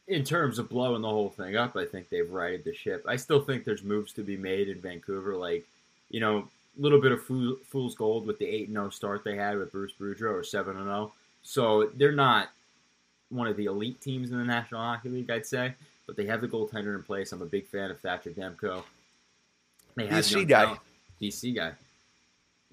[0.08, 3.06] In terms of blowing the whole thing up, I think they've righted the ship.
[3.08, 5.66] I still think there's moves to be made in Vancouver, like
[6.10, 9.24] you know, a little bit of fool, fool's gold with the eight and zero start
[9.24, 11.14] they had with Bruce Boudreau or seven and zero.
[11.44, 12.50] So they're not
[13.30, 15.74] one of the elite teams in the National Hockey League, I'd say,
[16.06, 17.32] but they have the goaltender in place.
[17.32, 18.84] I'm a big fan of Thatcher Demko.
[19.96, 20.64] They have DC guy.
[20.66, 20.80] talent.
[21.22, 21.72] DC guy.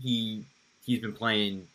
[0.00, 0.44] He
[0.84, 1.66] he's been playing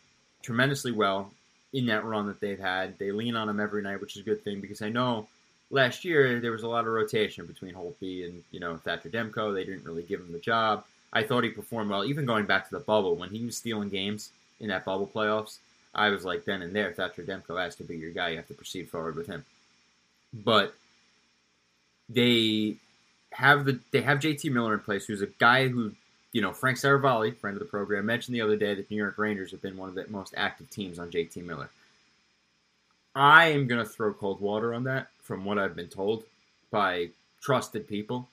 [0.42, 1.32] tremendously well
[1.72, 2.98] in that run that they've had.
[2.98, 5.26] They lean on him every night, which is a good thing because I know
[5.74, 9.52] last year there was a lot of rotation between Holtby and you know Thatcher Demko.
[9.52, 10.84] They didn't really give him the job.
[11.12, 13.88] I thought he performed well, even going back to the bubble when he was stealing
[13.88, 15.58] games in that bubble playoffs.
[15.94, 18.30] I was like then and there, Thatcher Demko has to be your guy.
[18.30, 19.44] You have to proceed forward with him.
[20.32, 20.74] But
[22.08, 22.76] they
[23.32, 25.92] have the they have JT Miller in place, who's a guy who
[26.32, 29.18] you know Frank Seravalli, friend of the program, mentioned the other day that New York
[29.18, 31.68] Rangers have been one of the most active teams on JT Miller.
[33.16, 36.22] I am going to throw cold water on that from what I've been told
[36.70, 37.08] by
[37.40, 38.28] trusted people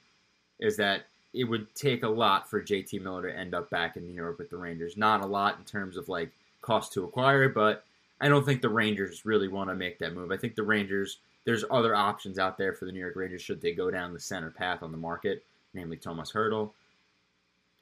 [0.60, 4.06] is that it would take a lot for JT Miller to end up back in
[4.06, 4.95] New York with the Rangers.
[4.97, 6.30] Not a lot in terms of like
[6.62, 7.84] cost to acquire, but
[8.19, 10.32] I don't think the Rangers really want to make that move.
[10.32, 13.62] I think the Rangers, there's other options out there for the New York Rangers should
[13.62, 16.71] they go down the center path on the market, namely Tomas Hertl,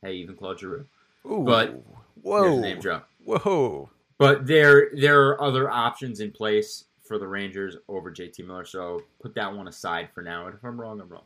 [0.02, 0.86] Hey, even Claude Giroux.
[1.26, 1.82] Ooh, But
[2.22, 3.10] whoa, name drop.
[3.26, 3.89] whoa.
[4.17, 9.02] But there there are other options in place for the Rangers over JT Miller, so
[9.19, 10.45] put that one aside for now.
[10.45, 11.24] And if I'm wrong, I'm wrong.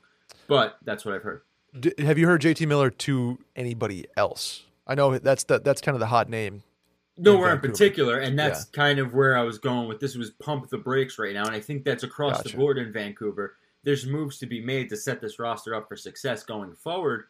[0.48, 1.42] But that's what I've heard.
[1.80, 4.64] D- have you heard JT Miller to anybody else?
[4.88, 6.64] I know that's the, that's kind of the hot name.
[7.18, 10.70] Nowhere in particular, and that's kind of where I was going with this was pump
[10.70, 12.50] the brakes right now, and I think that's across Gotcha.
[12.50, 13.58] the board in Vancouver.
[13.84, 17.26] There's moves to be made to set this roster up for success going forward,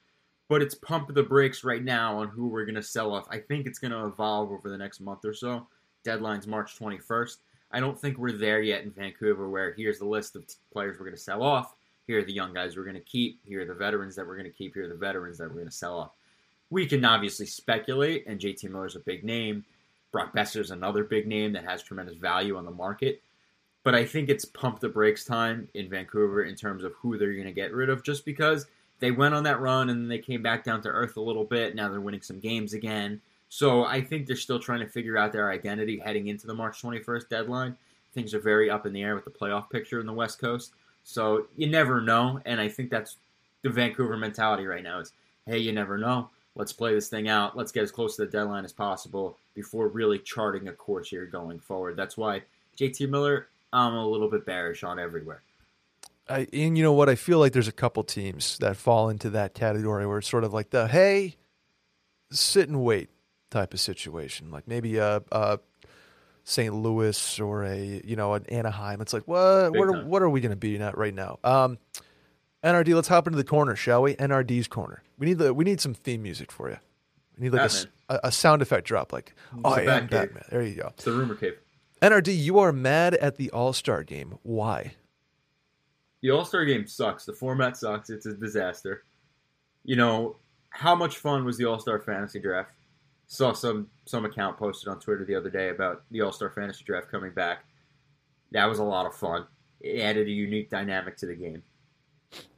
[0.47, 3.27] but it's pump the brakes right now on who we're going to sell off.
[3.29, 5.67] I think it's going to evolve over the next month or so.
[6.05, 7.37] Deadline's March 21st.
[7.73, 11.05] I don't think we're there yet in Vancouver where here's the list of players we're
[11.05, 11.75] going to sell off.
[12.05, 13.39] Here are the young guys we're going to keep.
[13.43, 14.75] Here are the veterans that we're going to keep.
[14.75, 16.11] Here are the veterans that we're going to sell off.
[16.69, 19.65] We can obviously speculate, and JT Miller's a big name.
[20.11, 23.21] Brock Boeser's another big name that has tremendous value on the market.
[23.83, 27.33] But I think it's pump the brakes time in Vancouver in terms of who they're
[27.33, 28.67] going to get rid of just because
[28.99, 31.43] they went on that run and then they came back down to earth a little
[31.43, 31.75] bit.
[31.75, 33.19] Now they're winning some games again.
[33.53, 36.81] So I think they're still trying to figure out their identity heading into the March
[36.81, 37.77] 21st deadline.
[38.15, 40.71] Things are very up in the air with the playoff picture in the West Coast.
[41.03, 42.39] So you never know.
[42.45, 43.17] And I think that's
[43.61, 45.11] the Vancouver mentality right now is,
[45.45, 46.31] hey, you never know.
[46.55, 47.55] Let's play this thing out.
[47.55, 51.27] Let's get as close to the deadline as possible before really charting a course here
[51.27, 51.95] going forward.
[51.95, 52.41] That's why
[52.79, 55.43] JT Miller, I'm a little bit bearish on everywhere.
[56.27, 57.07] I, and you know what?
[57.07, 60.43] I feel like there's a couple teams that fall into that category where it's sort
[60.43, 61.35] of like the hey,
[62.31, 63.11] sit and wait
[63.53, 64.51] type of situation.
[64.51, 65.59] Like maybe a, a
[66.43, 66.73] St.
[66.73, 68.99] Louis or a you know an Anaheim.
[68.99, 70.07] It's like what Big what are, time.
[70.07, 71.39] what are we going to be at right now?
[71.43, 71.77] Um,
[72.63, 74.15] NRD, let's hop into the corner, shall we?
[74.15, 75.03] NRD's corner.
[75.17, 76.77] We need the we need some theme music for you.
[77.37, 77.71] We need like
[78.09, 80.43] a sound effect drop, like oh, I am Batman.
[80.49, 80.87] There you go.
[80.89, 81.57] It's the rumor cave.
[82.01, 84.37] NRD, you are mad at the All Star game.
[84.43, 84.93] Why?
[86.21, 87.25] The All Star game sucks.
[87.25, 88.09] The format sucks.
[88.09, 89.03] It's a disaster.
[89.85, 90.37] You know,
[90.69, 92.71] how much fun was the All Star Fantasy Draft?
[93.33, 96.83] Saw some some account posted on Twitter the other day about the All Star Fantasy
[96.83, 97.65] Draft coming back.
[98.51, 99.47] That was a lot of fun.
[99.81, 101.63] It added a unique dynamic to the game.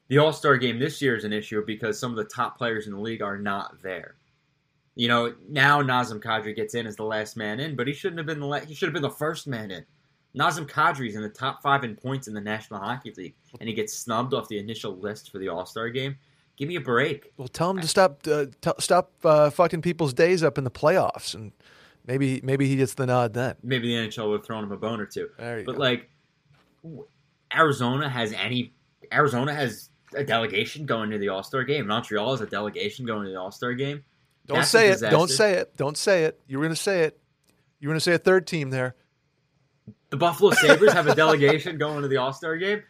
[0.09, 2.87] The All Star game this year is an issue because some of the top players
[2.87, 4.15] in the league are not there.
[4.95, 8.19] You know, now Nazem Kadri gets in as the last man in, but he shouldn't
[8.19, 9.85] have been the he should have been the first man in.
[10.37, 13.73] Nazem Kadri's in the top five in points in the National Hockey League, and he
[13.73, 16.17] gets snubbed off the initial list for the All Star game.
[16.57, 17.33] Give me a break.
[17.37, 20.71] Well, tell him to stop uh, t- stop uh, fucking people's days up in the
[20.71, 21.51] playoffs, and
[22.07, 23.55] maybe maybe he gets the nod then.
[23.61, 25.29] Maybe the NHL would have thrown him a bone or two.
[25.37, 25.71] But go.
[25.73, 26.09] like,
[27.53, 28.73] Arizona has any
[29.11, 31.87] Arizona has a delegation going to the All Star game.
[31.87, 34.03] Montreal has a delegation going to the All Star game.
[34.45, 35.01] don't that's say it.
[35.01, 35.75] Don't say it.
[35.75, 36.39] Don't say it.
[36.47, 37.19] You were gonna say it.
[37.79, 38.95] You were gonna say a third team there.
[40.09, 42.81] The Buffalo Sabres have a delegation going to the All Star game.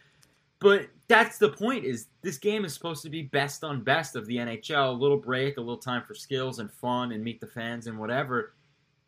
[0.60, 4.26] But that's the point is this game is supposed to be best on best of
[4.26, 7.46] the NHL, a little break, a little time for skills and fun and meet the
[7.46, 8.54] fans and whatever.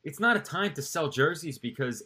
[0.05, 2.05] It's not a time to sell jerseys because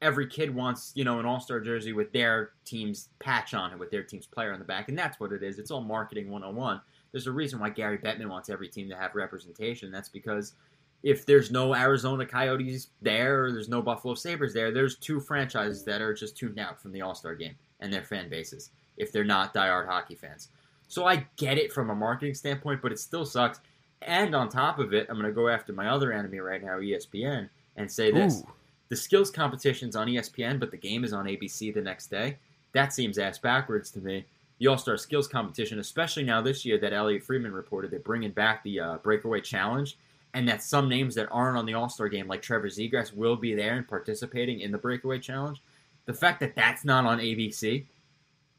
[0.00, 3.90] every kid wants, you know, an all-star jersey with their team's patch on it, with
[3.90, 5.58] their team's player on the back, and that's what it is.
[5.58, 6.80] It's all marketing 101.
[7.10, 9.90] There's a reason why Gary Bettman wants every team to have representation.
[9.90, 10.54] That's because
[11.02, 15.84] if there's no Arizona Coyotes there or there's no Buffalo Sabres there, there's two franchises
[15.84, 19.12] that are just tuned out from the All Star game and their fan bases if
[19.12, 20.48] they're not diehard hockey fans.
[20.88, 23.60] So I get it from a marketing standpoint, but it still sucks.
[24.02, 26.78] And on top of it, I'm going to go after my other enemy right now,
[26.78, 28.42] ESPN, and say this.
[28.42, 28.52] Ooh.
[28.88, 32.36] The skills competition's on ESPN, but the game is on ABC the next day.
[32.72, 34.26] That seems ass backwards to me.
[34.58, 38.30] The All Star Skills Competition, especially now this year that Elliotte Friedman reported, they're bringing
[38.30, 39.96] back the uh, Breakaway Challenge,
[40.34, 43.34] and that some names that aren't on the All Star game, like Trevor Zegras, will
[43.34, 45.60] be there and participating in the Breakaway Challenge.
[46.04, 47.86] The fact that that's not on ABC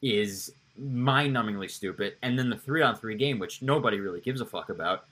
[0.04, 2.16] is mind-numbingly stupid.
[2.22, 5.06] And then the three-on-three game, which nobody really gives a fuck about,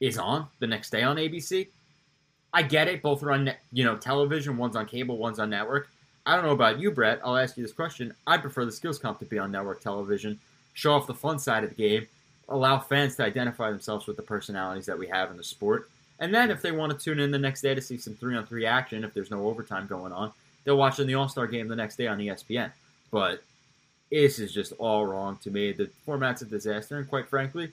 [0.00, 1.68] is on the next day on ABC.
[2.52, 4.56] I get it; both are on you know television.
[4.56, 5.88] One's on cable, one's on network.
[6.24, 7.20] I don't know about you, Brett.
[7.24, 8.14] I'll ask you this question.
[8.26, 10.38] I prefer the skills comp to be on network television,
[10.74, 12.06] show off the fun side of the game,
[12.48, 15.90] allow fans to identify themselves with the personalities that we have in the sport.
[16.20, 18.36] And then if they want to tune in the next day to see some three
[18.36, 20.32] on three action, if there's no overtime going on,
[20.64, 22.72] they'll watch in the All Star game the next day on ESPN.
[23.10, 23.42] But
[24.10, 25.72] this is just all wrong to me.
[25.72, 27.70] The format's a disaster, and quite frankly,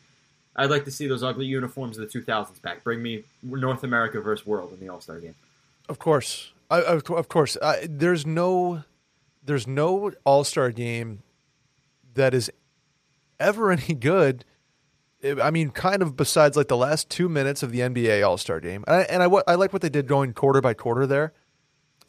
[0.56, 2.84] I'd like to see those ugly uniforms of the 2000s back.
[2.84, 5.36] Bring me North America versus World in the All Star game.
[5.89, 7.58] Of course, I, of, of course.
[7.62, 8.84] I, there's no,
[9.43, 11.24] there's no All Star game
[12.13, 12.52] that is
[13.39, 14.45] ever any good.
[15.41, 18.60] I mean, kind of besides like the last two minutes of the NBA All Star
[18.60, 21.34] game, and I, and I, I like what they did going quarter by quarter there.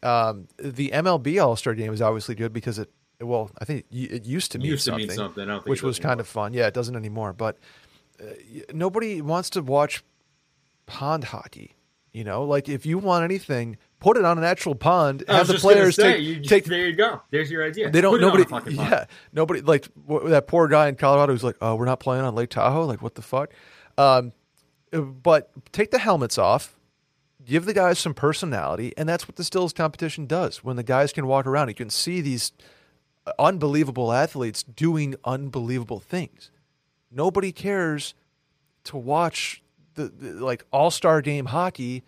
[0.03, 4.25] Um, the MLB All Star game is obviously good because it, well, I think it,
[4.27, 6.21] used to mean Used to something, mean something, I don't think which was does kind
[6.21, 6.53] of fun.
[6.55, 7.59] Yeah, it doesn't anymore, but
[8.21, 8.25] uh,
[8.73, 10.03] nobody wants to watch
[10.87, 11.75] pond hockey.
[12.13, 15.23] You know, like if you want anything, put it on an actual pond.
[15.29, 17.21] Have the players say, take you just- take There you go.
[17.31, 17.91] There's your idea.
[17.91, 18.13] they don't.
[18.15, 18.43] Put nobody.
[18.45, 18.89] a fucking pond.
[18.91, 19.05] yeah.
[19.33, 19.61] Nobody.
[19.61, 19.89] Like
[20.25, 23.03] that poor guy in Colorado who's like, "Oh, we're not playing on Lake Tahoe." Like,
[23.03, 23.51] what the fuck?
[23.99, 24.33] Um,
[24.93, 26.75] but take the helmets off.
[27.45, 30.65] Give the guys some personality, and that's what the skills competition does.
[30.65, 32.51] When the guys can walk around, you can see these
[33.39, 36.51] unbelievable athletes doing unbelievable things.
[37.11, 38.15] Nobody cares
[38.85, 39.63] to watch
[39.95, 42.05] the, the like all star game hockey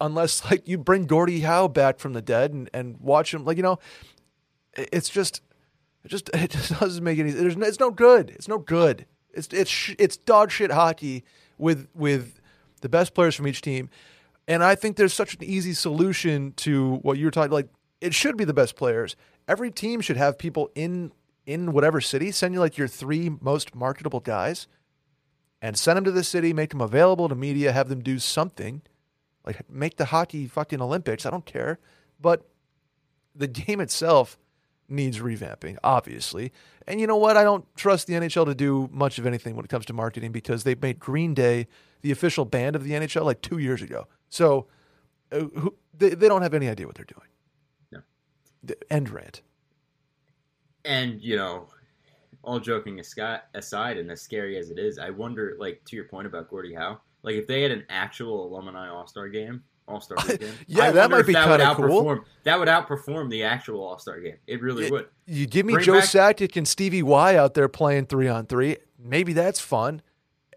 [0.00, 3.56] unless like you bring Gordie Howe back from the dead and, and watch him like
[3.56, 3.78] you know
[4.74, 5.42] it's just
[6.04, 8.30] it just it just doesn't make any there's it's no good.
[8.30, 9.06] It's no good.
[9.34, 11.24] It's it's it's dog shit hockey
[11.58, 12.40] with with
[12.80, 13.88] the best players from each team.
[14.48, 17.68] And I think there's such an easy solution to what you were talking like
[18.02, 19.16] it should be the best players
[19.48, 21.12] every team should have people in
[21.46, 24.68] in whatever city send you like your three most marketable guys
[25.60, 28.82] and send them to the city make them available to media have them do something
[29.44, 31.26] like make the hockey fucking Olympics.
[31.26, 31.78] I don't care,
[32.20, 32.48] but
[33.34, 34.38] the game itself
[34.88, 36.52] needs revamping, obviously.
[36.86, 37.36] And you know what?
[37.36, 40.32] I don't trust the NHL to do much of anything when it comes to marketing
[40.32, 41.66] because they made Green Day
[42.02, 44.06] the official band of the NHL like two years ago.
[44.28, 44.66] So
[45.30, 47.28] uh, who, they, they don't have any idea what they're doing.
[48.90, 49.42] End rant.
[50.84, 51.68] And you know,
[52.42, 56.26] all joking aside, and as scary as it is, I wonder, like to your point
[56.26, 60.16] about Gordie Howe, like if they had an actual alumni All Star game, All Star
[60.28, 62.02] weekend, Yeah, that might be would kinda cool.
[62.02, 64.36] outperform- That would outperform the actual All Star game.
[64.48, 65.06] It really It- would.
[65.26, 68.46] You give me Bring Joe back- Sakic and Stevie Y out there playing three on
[68.46, 68.76] three.
[68.98, 70.02] Maybe that's fun.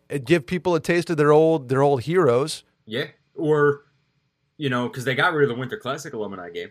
[0.09, 2.63] It give people a taste of their old their old heroes.
[2.87, 3.85] Yeah, or
[4.57, 6.69] you know, because they got rid of the Winter Classic alumni game,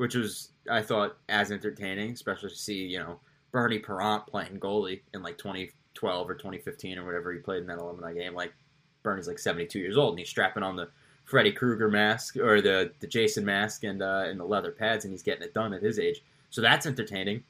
[0.00, 3.20] which was I thought as entertaining, especially to see you know
[3.52, 7.78] Bernie Parent playing goalie in like 2012 or 2015 or whatever he played in that
[7.78, 8.34] alumni game.
[8.34, 8.54] Like
[9.02, 10.88] Bernie's like 72 years old and he's strapping on the
[11.26, 15.12] Freddy Krueger mask or the the Jason mask and uh, and the leather pads and
[15.12, 16.22] he's getting it done at his age.
[16.48, 17.44] So that's entertaining.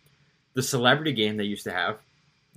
[0.54, 1.98] The celebrity game they used to have.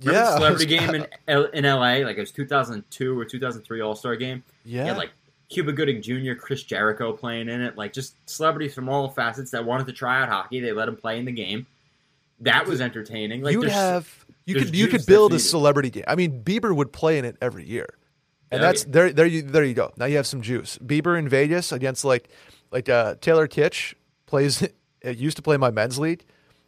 [0.00, 3.80] Remember yeah, the celebrity game in L- in LA, like it was 2002 or 2003
[3.80, 4.42] All Star game.
[4.64, 4.96] yeah.
[4.96, 5.12] Like
[5.54, 9.64] Cuba Gooding Jr., Chris Jericho playing in it, like just celebrities from all facets that
[9.64, 10.60] wanted to try out hockey.
[10.60, 11.66] They let them play in the game.
[12.40, 13.42] That was entertaining.
[13.42, 16.04] Like you'd have you could you could build a celebrity game.
[16.08, 17.86] I mean, Bieber would play in it every year,
[18.50, 18.90] and Yeah, that's yeah.
[18.90, 19.12] there.
[19.12, 19.92] There you there you go.
[19.96, 20.76] Now you have some juice.
[20.78, 22.28] Bieber in Vegas against like
[22.72, 23.94] like uh, Taylor Kitsch
[24.26, 24.66] plays.
[25.02, 26.24] It used to play my men's league.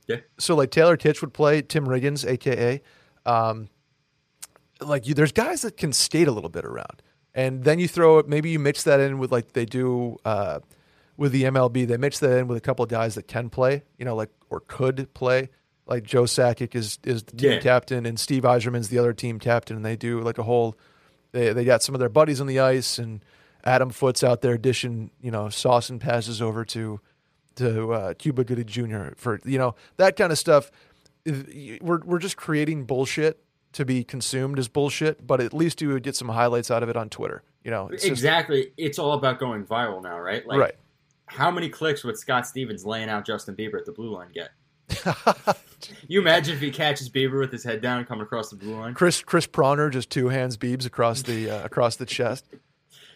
[0.07, 0.16] Yeah.
[0.37, 2.83] So like Taylor Kitsch would play Tim Riggins, aka.
[3.25, 3.70] Um,
[4.83, 7.01] like you, there's guys that can skate a little bit around,
[7.37, 8.27] and then you throw it.
[8.29, 10.59] Maybe you mix that in with like they do uh,
[11.16, 11.87] with the MLB.
[11.87, 14.31] They mix that in with a couple of guys that can play, you know, like
[14.51, 15.51] or could play.
[15.87, 17.61] Like Joe Sakic is is the team Yeah.
[17.61, 20.77] captain, and Steve Yzerman's the other team captain, and they do like a whole.
[21.31, 23.25] They they got some of their buddies on the ice, and
[23.62, 27.01] Adam Foote's out there dishing, you know, sauce and passes over to
[27.57, 29.14] to uh, Cuba Gooding Jr.
[29.16, 30.70] for you know that kind of stuff.
[31.25, 33.38] We're we're just creating bullshit
[33.76, 36.88] to be consumed as bullshit, but at least you would get some highlights out of
[36.88, 37.42] it on Twitter.
[37.64, 38.72] You know, it's just- exactly.
[38.76, 40.46] It's all about going viral now, right?
[40.46, 40.74] Like, right.
[41.26, 44.50] How many clicks would Scott Stevens laying out Justin Bieber at the blue line get?
[46.08, 48.94] You imagine if he catches Bieber with his head down coming across the blue line.
[48.94, 52.46] Chris Chris Pronger just two hands Beebs across the uh, across the chest.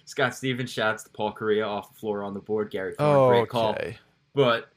[0.05, 2.71] Scott Stevens shouts to Paul Kariya off the floor on the board.
[2.71, 3.71] Gary Thorne, Oh, great call.
[3.71, 3.99] okay.
[4.35, 4.69] But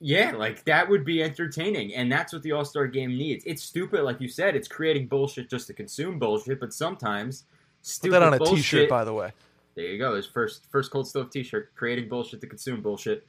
[0.00, 3.44] yeah, like that would be entertaining, and that's what the All Star Game needs.
[3.46, 4.56] It's stupid, like you said.
[4.56, 8.56] It's creating bullshit just to consume bullshit, but sometimes Put stupid that on a bullshit.
[8.56, 9.32] T-shirt, by the way.
[9.74, 10.16] There you go.
[10.16, 13.26] His first first cold stove T-shirt, creating bullshit to consume bullshit.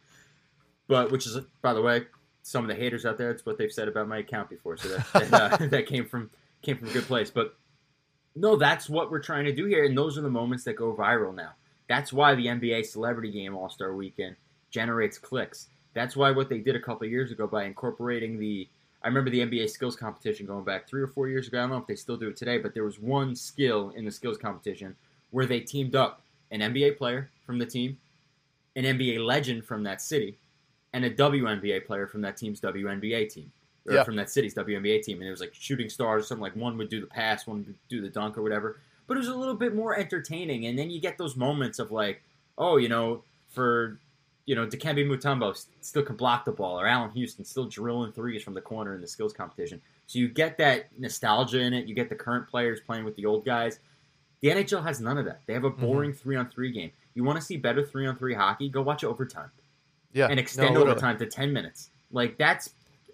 [0.88, 2.06] But which is, by the way,
[2.44, 3.32] some of the haters out there.
[3.32, 6.30] It's what they've said about my account before, so that that, uh, that came from
[6.62, 7.30] came from a good place.
[7.30, 7.56] But
[8.36, 10.96] no, that's what we're trying to do here, and those are the moments that go
[10.96, 11.52] viral now.
[11.88, 14.38] That's why the NBA Celebrity Game All Star Weekend
[14.70, 15.68] generates clicks.
[15.94, 18.68] That's why what they did a couple of years ago by incorporating the.
[19.04, 21.58] I remember the NBA skills competition going back three or four years ago.
[21.58, 24.06] I don't know if they still do it today, but there was one skill in
[24.06, 24.96] the skills competition
[25.32, 26.22] where they teamed up
[26.52, 27.98] an NBA player from the team,
[28.76, 30.38] an NBA legend from that city,
[30.94, 33.52] and a WNBA player from that team's WNBA team.
[33.88, 34.04] Or Yeah.
[34.04, 35.18] from that city's WNBA team.
[35.18, 37.66] And it was like shooting stars or something like one would do the pass, one
[37.66, 38.80] would do the dunk or whatever.
[39.08, 40.68] But it was a little bit more entertaining.
[40.68, 42.22] And then you get those moments of like,
[42.60, 43.98] oh, you know, for
[44.46, 48.42] you know, Dikembe Mutombo still can block the ball, or Allan Houston still drilling threes
[48.44, 49.82] from the corner in the skills competition.
[50.08, 51.88] So you get that nostalgia in it.
[51.88, 53.80] You get the current players playing with the old guys.
[54.42, 55.42] The NHL has none of that.
[55.46, 55.82] They have a Mm-hmm.
[55.86, 56.92] boring three on three game.
[57.14, 58.68] You want to see better three on three hockey?
[58.70, 59.52] Go watch overtime
[60.14, 60.92] Yeah, and extend literally.
[60.92, 61.90] overtime to ten minutes.
[62.12, 62.72] Like that's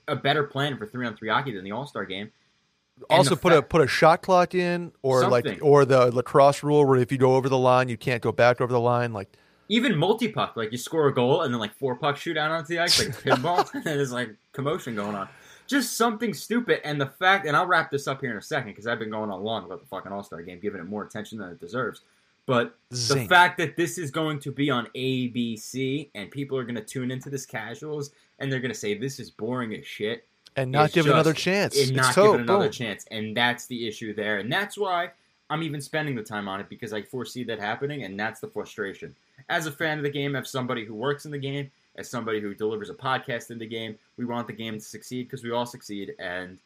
[0.07, 2.31] a better plan for three on three hockey than the All Star game.
[3.09, 5.53] And Also, put a put a shot clock in, or Something.
[5.55, 8.31] like, or the lacrosse rule where if you go over the line, you can't go
[8.31, 9.13] back over the line.
[9.13, 9.29] Like,
[9.69, 12.51] even multi puck, like you score a goal and then like four puck shoot out
[12.51, 15.27] onto the ice, like pinball, and there's like commotion going on.
[15.67, 16.79] Just something stupid.
[16.85, 19.09] And the fact, and I'll wrap this up here in a second because I've been
[19.09, 21.59] going on long about the fucking All Star game, giving it more attention than it
[21.59, 22.01] deserves.
[22.45, 26.75] But the fact that this is going to be on ABC and people are going
[26.75, 30.25] to tune into this casuals and they're going to say this is boring as shit
[30.55, 31.77] and not give it another chance.
[31.77, 32.71] and not so, give it another boom.
[32.71, 33.05] chance.
[33.11, 34.39] And that's the issue there.
[34.39, 35.11] And that's why
[35.49, 38.47] I'm even spending the time on it because I foresee that happening, and that's the
[38.47, 39.15] frustration.
[39.49, 42.39] As a fan of the game, as somebody who works in the game, as somebody
[42.39, 45.51] who delivers a podcast in the game, we want the game to succeed because we
[45.51, 46.13] all succeed.
[46.19, 46.59] And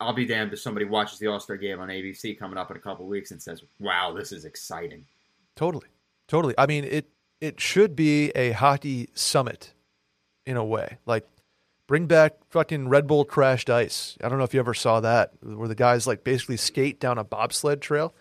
[0.00, 2.76] I'll be damned if somebody watches the All Star game on ABC coming up in
[2.76, 5.04] a couple weeks and says, "Wow, this is exciting."
[5.54, 5.88] Totally,
[6.28, 6.54] totally.
[6.58, 7.08] I mean, it
[7.40, 9.72] it should be a hockey summit
[10.44, 10.98] in a way.
[11.06, 11.26] Like,
[11.86, 14.16] bring back fucking Red Bull crashed ice.
[14.22, 17.18] I don't know if you ever saw that, where the guys like basically skate down
[17.18, 18.14] a bobsled trail.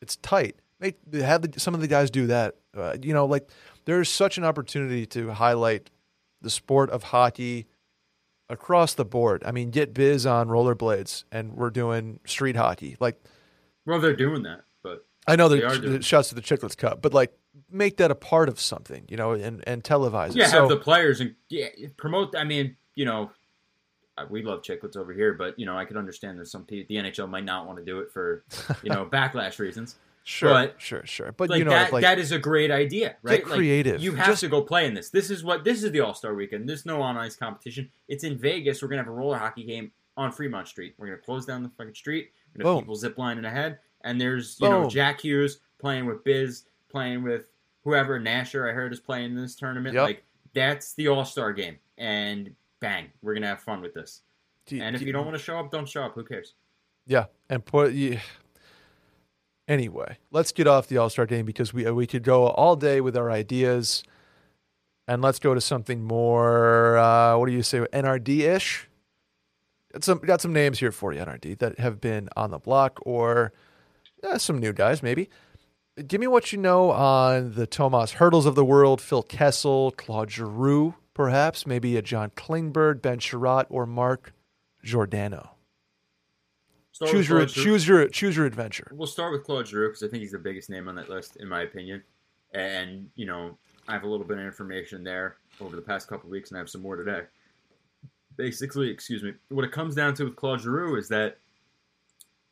[0.00, 0.56] It's tight.
[0.80, 2.56] Make have the, some of the guys do that.
[2.76, 3.48] Uh, you know, like
[3.84, 5.90] there's such an opportunity to highlight
[6.40, 7.66] the sport of hockey
[8.48, 9.42] across the board.
[9.44, 12.96] I mean, get biz on rollerblades, and we're doing street hockey.
[13.00, 13.20] Like,
[13.86, 16.76] Well, they're doing that, but I know They the, are the shots to the Chicklets
[16.76, 17.32] Cup, but like
[17.70, 20.36] make that a part of something, you know, and and televise it.
[20.36, 22.36] Yeah, so, have the players and yeah, promote.
[22.36, 23.30] I mean, you know,
[24.28, 27.02] we love chicklets over here, but you know, I could understand there's some people the
[27.02, 28.44] NHL might not want to do it for
[28.82, 29.96] you know backlash reasons.
[30.28, 31.32] Sure, but- sure, sure.
[31.32, 33.44] But like you know, that, like that is a great idea, right?
[33.46, 34.00] Like, creative.
[34.02, 35.10] you have Just- to go play in this.
[35.10, 36.68] This is what this is the All Star Weekend.
[36.68, 37.90] There's no on ice competition.
[38.08, 38.82] It's in Vegas.
[38.82, 40.94] We're gonna have a roller hockey game on Fremont Street.
[40.98, 42.32] We're gonna close down the fucking street.
[42.54, 42.84] We're gonna have Boom.
[42.84, 47.48] people zip lining ahead, and there's you know Jack Hughes playing with Biz, playing with
[47.84, 49.94] whoever Nasher I heard is playing in this tournament.
[49.94, 50.02] Yep.
[50.02, 50.24] Like
[50.54, 54.22] that's the All Star game, and bang, we're gonna have fun with this.
[54.66, 56.14] do- And if do- you don't want to show up, don't show up.
[56.14, 56.54] Who cares?
[57.06, 58.18] yeah, and put you.
[59.68, 63.02] Anyway, let's get off the All Star game because we we could go all day
[63.02, 64.02] with our ideas,
[65.06, 66.96] and let's go to something more.
[66.96, 68.88] Uh, what do you say, NRD ish?
[69.92, 72.98] Got some got some names here for you, NRD, that have been on the block
[73.04, 73.52] or
[74.24, 75.28] uh, some new guys maybe.
[76.06, 80.30] Give me what you know on the Tomas Hertls of the world, Phil Kessel, Claude
[80.30, 84.32] Giroux, perhaps maybe a John Klingberg, Ben Chiarot, or Mark
[84.82, 85.57] Giordano.
[86.98, 88.90] Start Choose your choose your choose your adventure.
[88.92, 91.36] We'll start with Claude Giroux because I think he's the biggest name on that list,
[91.36, 92.02] in my opinion.
[92.54, 96.28] And you know, I have a little bit of information there over the past couple
[96.28, 97.20] weeks, and I have some more today.
[98.36, 101.38] Basically, excuse me, what it comes down to with Claude Giroux is that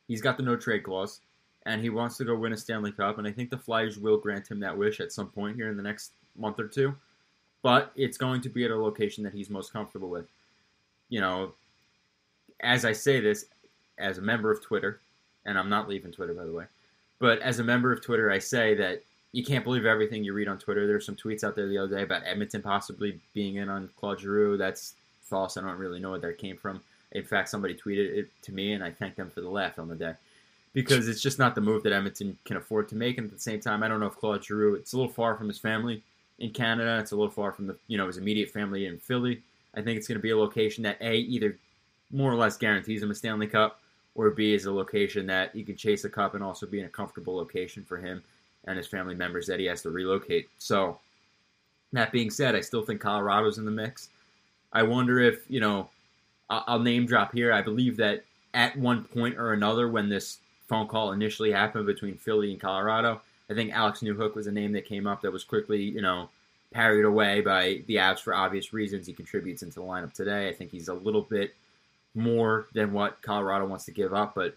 [0.07, 1.19] he's got the no trade clause,
[1.65, 4.17] and he wants to go win a Stanley Cup, and I think the Flyers will
[4.17, 6.95] grant him that wish at some point here in the next month or two.
[7.63, 10.27] But it's going to be at a location that he's most comfortable with.
[11.09, 11.51] You know,
[12.61, 13.45] as I say this,
[13.97, 14.99] as a member of Twitter,
[15.45, 16.65] and I'm not leaving Twitter by the way,
[17.19, 20.47] but as a member of Twitter, I say that you can't believe everything you read
[20.47, 20.87] on Twitter.
[20.87, 24.19] There's some tweets out there the other day about Edmonton possibly being in on Claude
[24.19, 24.57] Giroux.
[24.57, 25.57] That's false.
[25.57, 26.81] I don't really know where that came from.
[27.11, 29.87] In fact, somebody tweeted it to me, and I thanked them for the laugh on
[29.87, 30.13] the day
[30.73, 33.17] because it's just not the move that Edmonton can afford to make.
[33.17, 34.75] And at the same time, I don't know if Claude Giroux.
[34.75, 36.03] It's a little far from his family
[36.39, 36.99] in Canada.
[36.99, 39.41] It's a little far from the you know his immediate family in Philly.
[39.75, 41.57] I think it's going to be a location that a either
[42.11, 43.79] more or less guarantees him a Stanley Cup,
[44.17, 46.85] or B is a location that he can chase a cup and also be in
[46.85, 48.21] a comfortable location for him
[48.65, 50.49] and his family members that he has to relocate.
[50.57, 50.99] So,
[51.93, 54.09] that being said, I still think Colorado's in the mix.
[54.73, 55.89] I wonder if you know,
[56.49, 57.53] I'll name drop here.
[57.53, 62.17] I believe that at one point or another, when this phone call initially happened between
[62.17, 65.45] Philly and Colorado, I think Alex Newhook was a name that came up that was
[65.45, 66.29] quickly, you know,
[66.73, 69.07] parried away by the Avs for obvious reasons.
[69.07, 70.49] He contributes into the lineup today.
[70.49, 71.55] I think he's a little bit
[72.17, 74.55] more than what Colorado wants to give up, but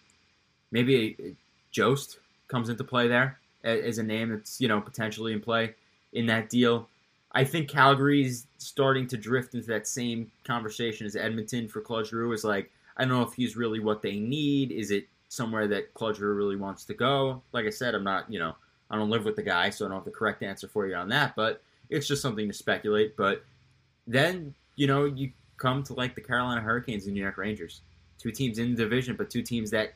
[0.71, 1.37] maybe
[1.71, 5.75] Jost comes into play there as a name that's you know potentially in play
[6.13, 6.89] in that deal.
[7.33, 12.33] I think Calgary's starting to drift into that same conversation as Edmonton for Claude Giroux.
[12.33, 14.73] Is like I don't know if he's really what they need.
[14.73, 17.43] Is it somewhere that Claude Giroux really wants to go?
[17.53, 18.55] Like I said, I'm not you know
[18.91, 20.95] I don't live with the guy, so I don't have the correct answer for you
[20.95, 21.37] on that.
[21.37, 23.17] But it's just something to speculate.
[23.17, 23.45] But
[24.07, 25.31] then you know you
[25.61, 27.83] come to like the Carolina Hurricanes and New York Rangers,
[28.19, 29.93] two teams in the division, but two teams that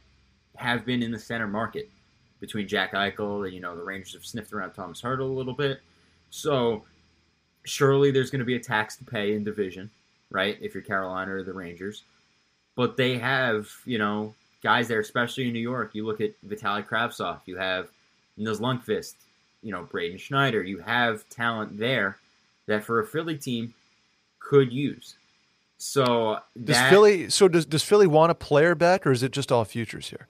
[0.56, 1.90] have been in the center market
[2.40, 5.54] between Jack Eichel and you know the Rangers have sniffed around Tomas Hertl a little
[5.54, 5.80] bit.
[6.30, 6.84] So
[7.64, 9.90] surely there's going to be a tax to pay in division,
[10.30, 10.58] right?
[10.60, 12.02] If you're Carolina or the Rangers.
[12.76, 15.94] but they have you know guys there, especially in New York.
[15.94, 17.88] You look at Vitaly Kravtsov, you have
[18.36, 19.14] Nils Lundkvist,
[19.62, 20.62] you know Braden Schneider.
[20.62, 22.18] You have talent there
[22.66, 23.74] that for a Philly team
[24.40, 25.16] could use.
[25.84, 27.28] So Does that, Philly?
[27.28, 30.28] So does does Philly want a player back, or is it just all futures here?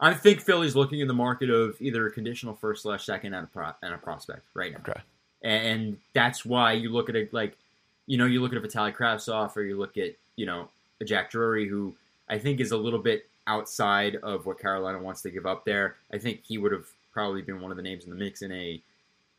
[0.00, 3.44] I think Philly's looking in the market of either a conditional first slash second and
[3.44, 4.78] a pro, and a prospect right now.
[4.88, 5.00] Okay.
[5.42, 7.58] and that's why you look at it like,
[8.06, 10.70] you know, you look at a Vitaly Kravtsov or you look at you know
[11.02, 11.94] a Jack Drury who
[12.30, 15.96] I think is a little bit outside of what Carolina wants to give up there.
[16.14, 18.52] I think he would have probably been one of the names in the mix in
[18.52, 18.82] a,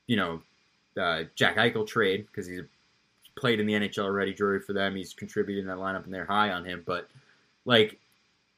[0.05, 0.41] you know,
[0.95, 2.61] uh, Jack Eichel trade because he's
[3.39, 4.33] played in the NHL already.
[4.33, 6.83] Drury for them, he's contributed in that lineup and they're high on him.
[6.85, 7.09] But
[7.65, 7.99] like,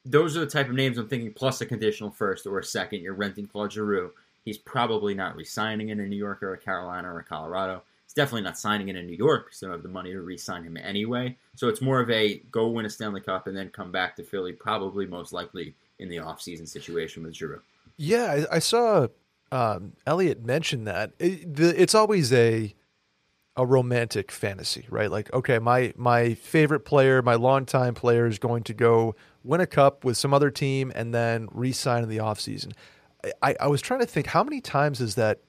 [0.05, 1.33] those are the type of names I'm thinking.
[1.33, 3.01] Plus a conditional first or a second.
[3.01, 4.11] You're renting Claude Giroux.
[4.43, 7.83] He's probably not re-signing in a New York or a Carolina or a Colorado.
[8.05, 10.21] He's definitely not signing in a New York because they don't have the money to
[10.21, 11.37] re-sign him anyway.
[11.55, 14.23] So it's more of a go win a Stanley Cup and then come back to
[14.23, 17.61] Philly, probably most likely in the offseason situation with Giroux.
[17.97, 19.07] Yeah, I, I saw
[19.51, 21.11] um, Elliotte mention that.
[21.19, 22.73] It, the, it's always a
[23.61, 25.11] a romantic fantasy, right?
[25.11, 29.67] Like, okay, my my favorite player, my longtime player, is going to go win a
[29.67, 32.73] cup with some other team and then re-sign in the offseason.
[33.41, 35.41] I, I was trying to think how many times has that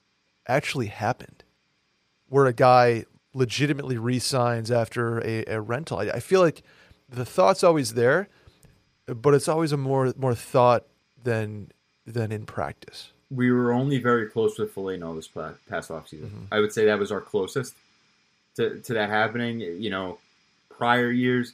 [0.46, 1.42] actually happened,
[2.28, 5.98] where a guy legitimately re-signs after a, a rental.
[5.98, 6.62] I, I feel like
[7.08, 8.28] the thought's always there,
[9.06, 10.84] but it's always a more more thought
[11.22, 11.70] than
[12.06, 13.12] than in practice.
[13.30, 16.28] We were only very close with Foligno this pa- past offseason.
[16.28, 16.46] Mhm.
[16.52, 17.74] I would say that was our closest
[18.56, 19.60] to, to that happening.
[19.60, 20.18] You know,
[20.70, 21.52] prior years,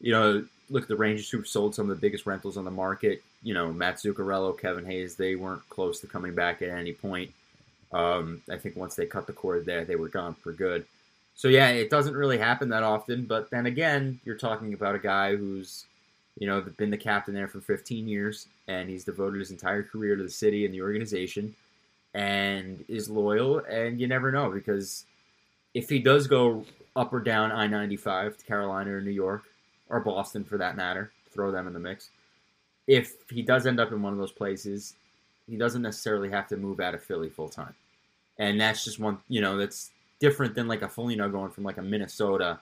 [0.00, 2.70] you know, look at the Rangers who've sold some of the biggest rentals on the
[2.70, 3.22] market.
[3.42, 7.30] You know, Mats Zuccarello, Kevin Hayes, they weren't close to coming back at any point.
[7.92, 10.84] Um, I think once they cut the cord there, they were gone for good.
[11.36, 13.26] So yeah, it doesn't really happen that often.
[13.26, 15.84] But then again, you're talking about a guy who's,
[16.38, 20.16] you know, been the captain there for 15 years, and he's devoted his entire career
[20.16, 21.54] to the city and the organization,
[22.14, 23.58] and is loyal.
[23.58, 25.04] And you never know because
[25.76, 26.64] if he does go
[26.96, 29.42] up or down I-95 to Carolina or New York
[29.90, 32.08] or Boston for that matter, throw them in the mix.
[32.86, 34.94] If he does end up in one of those places,
[35.46, 37.74] he doesn't necessarily have to move out of Philly full time.
[38.38, 41.76] And that's just one, you know, that's different than like a Foligno going from like
[41.76, 42.58] a Minnesota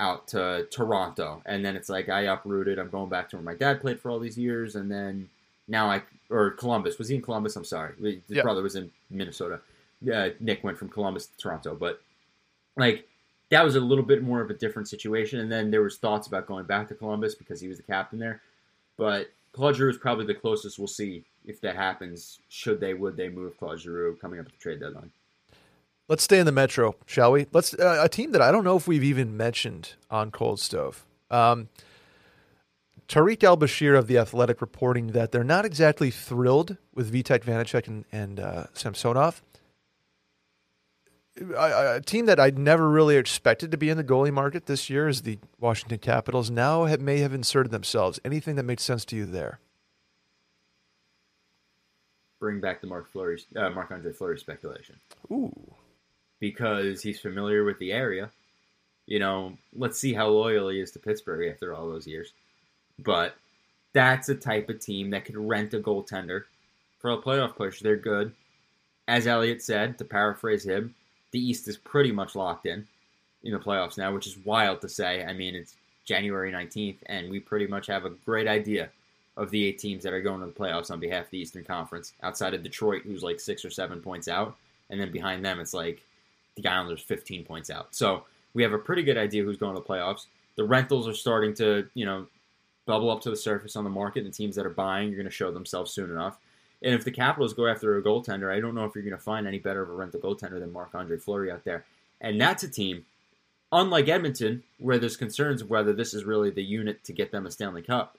[0.00, 1.42] out to Toronto.
[1.46, 4.10] And then it's like I uprooted, I'm going back to where my dad played for
[4.10, 4.74] all these years.
[4.74, 5.28] And then
[5.68, 6.98] now I, or Columbus.
[6.98, 7.54] Was he in Columbus?
[7.54, 7.94] I'm sorry.
[8.00, 8.42] His Yeah.
[8.42, 9.60] brother was in Minnesota.
[10.00, 11.76] Yeah, Nick went from Columbus to Toronto.
[11.76, 12.00] But
[12.76, 13.08] like,
[13.50, 15.40] that was a little bit more of a different situation.
[15.40, 18.18] And then there was thoughts about going back to Columbus because he was the captain
[18.18, 18.40] there.
[18.96, 22.38] But Claude Giroux is probably the closest we'll see if that happens.
[22.48, 25.10] Should they, would they move Claude Giroux coming up at the trade deadline?
[26.08, 27.46] Let's stay in the Metro, shall we?
[27.52, 31.06] Let's uh, a team that I don't know if we've even mentioned on Cold Stove.
[31.30, 31.68] Um,
[33.08, 38.04] Tarik El-Bashir of the Athletic reporting that they're not exactly thrilled with Vitek Vanecek and,
[38.10, 39.42] and uh, Samsonov.
[41.40, 45.08] A, team that I'd never really expected to be in the goalie market this year
[45.08, 46.50] is the Washington Capitals.
[46.50, 48.20] Now have, may have inserted themselves.
[48.24, 49.58] Anything that makes sense to you there?
[52.38, 54.96] Bring back the Marc Fleury, uh, Marc Andre Fleury speculation.
[55.30, 55.52] Ooh,
[56.38, 58.30] because he's familiar with the area.
[59.06, 62.32] You know, let's see how loyal he is to Pittsburgh after all those years.
[62.98, 63.36] But
[63.92, 66.44] that's a type of team that could rent a goaltender
[66.98, 67.80] for a playoff push.
[67.80, 68.32] They're good.
[69.08, 70.94] As Elliotte said, to paraphrase him,
[71.32, 72.86] the East is pretty much locked in
[73.42, 75.24] in the playoffs now, which is wild to say.
[75.24, 75.74] I mean, it's
[76.04, 78.90] January 19th, and we pretty much have a great idea
[79.36, 81.64] of the eight teams that are going to the playoffs on behalf of the Eastern
[81.64, 84.56] Conference, outside of Detroit, who's like six or seven points out.
[84.90, 86.02] And then behind them, it's like
[86.56, 87.94] the Islanders 15 points out.
[87.94, 90.26] So we have a pretty good idea who's going to the playoffs.
[90.56, 92.26] The rentals are starting to, you know,
[92.84, 94.24] bubble up to the surface on the market.
[94.24, 96.36] And teams that are buying are going to show themselves soon enough.
[96.82, 99.22] And if the Capitals go after a goaltender, I don't know if you're going to
[99.22, 101.84] find any better of a rental goaltender than Marc Andre Fleury out there.
[102.20, 103.04] And that's a team,
[103.70, 107.46] unlike Edmonton, where there's concerns of whether this is really the unit to get them
[107.46, 108.16] a Stanley Cup.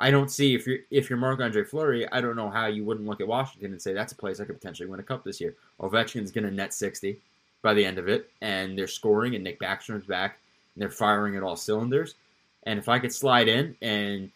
[0.00, 2.84] I don't see if you're if you're Marc Andre Fleury, I don't know how you
[2.84, 5.24] wouldn't look at Washington and say that's a place I could potentially win a cup
[5.24, 5.56] this year.
[5.80, 7.18] Ovechkin's going to net 60
[7.62, 10.38] by the end of it, and they're scoring, and Nick Backstrom's back,
[10.74, 12.14] and they're firing at all cylinders.
[12.62, 14.30] And if I could slide in and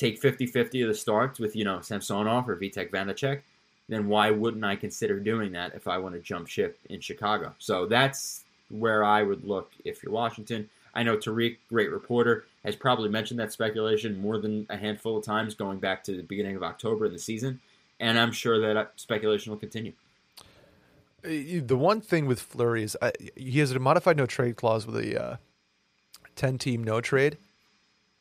[0.00, 3.42] take 50-50 of the starts with, you know, Samsonov or Vitek Vanecek,
[3.88, 7.54] then why wouldn't I consider doing that if I want to jump ship in Chicago?
[7.58, 10.70] So that's where I would look if you're Washington.
[10.94, 15.24] I know Tarik, great reporter, has probably mentioned that speculation more than a handful of
[15.24, 17.60] times going back to the beginning of October in the season,
[18.00, 19.92] and I'm sure that speculation will continue.
[21.24, 24.86] Uh, The one thing with Fleury is I, he has a modified no trade clause
[24.86, 25.36] with a uh,
[26.36, 27.36] ten team no trade.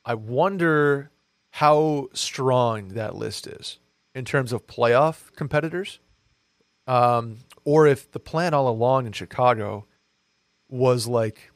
[0.06, 1.10] I wonder
[1.52, 3.80] how strong that list is
[4.14, 6.00] in terms of playoff competitors,
[6.88, 9.86] um, or if the plan all along in Chicago
[10.70, 11.52] was like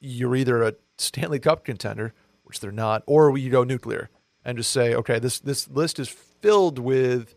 [0.00, 2.14] you're either a Stanley Cup contender,
[2.44, 4.10] which they're not, or you go nuclear
[4.44, 7.34] and just say, okay, this this list is filled with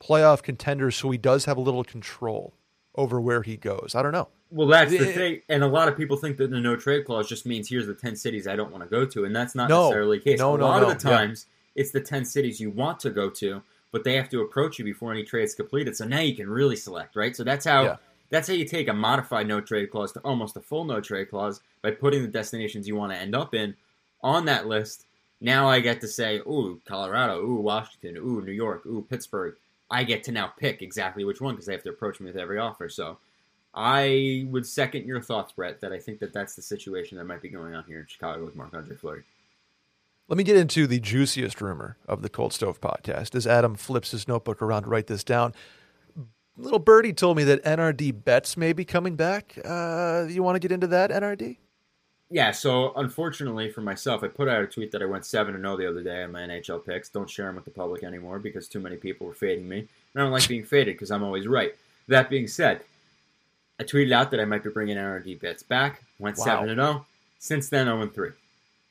[0.00, 2.54] playoff contenders, so he does have a little control
[3.00, 3.94] over where he goes.
[3.94, 4.28] I don't know.
[4.50, 7.04] Well, that's the It- thing, and a lot of people think that the no trade
[7.04, 9.54] clause just means here's the ten cities I don't want to go to, and that's
[9.54, 9.84] not No.
[9.84, 10.38] necessarily the case.
[10.38, 10.90] No, a no, lot no.
[10.90, 11.16] of the Yeah.
[11.16, 11.46] times,
[11.76, 14.84] it's the ten cities you want to go to, but they have to approach you
[14.84, 15.96] before any trade's completed.
[15.96, 17.34] So now you can really select, right?
[17.34, 17.96] So that's how Yeah.
[18.30, 21.30] that's how you take a modified no trade clause to almost a full no trade
[21.30, 23.74] clause by putting the destinations you want to end up in
[24.22, 25.06] on that list.
[25.40, 29.54] Now I get to say, ooh, Colorado, ooh, Washington, ooh, New York, ooh, Pittsburgh.
[29.90, 32.36] I get to now pick exactly which one because they have to approach me with
[32.36, 32.88] every offer.
[32.88, 33.18] So
[33.74, 37.42] I would second your thoughts, Brett, that I think that that's the situation that might
[37.42, 39.24] be going on here in Chicago with Marc Andre Fleury.
[40.28, 44.12] Let me get into the juiciest rumor of the Cold Stove podcast as Adam flips
[44.12, 45.54] his notebook around to write this down.
[46.56, 49.58] Little Birdie told me that NRD bets may be coming back.
[49.64, 51.56] Uh, you want to get into that, NRD?
[52.32, 55.76] Yeah, so unfortunately for myself, I put out a tweet that I went 7 0
[55.76, 57.08] the other day on my NHL picks.
[57.08, 59.78] Don't share them with the public anymore because too many people were fading me.
[59.80, 61.74] And I don't like being faded because I'm always right.
[62.06, 62.82] That being said,
[63.80, 66.04] I tweeted out that I might be bringing NRD bets back.
[66.20, 66.44] Went Wow.
[66.44, 67.06] 7 0.
[67.40, 68.30] Since then, 0 3.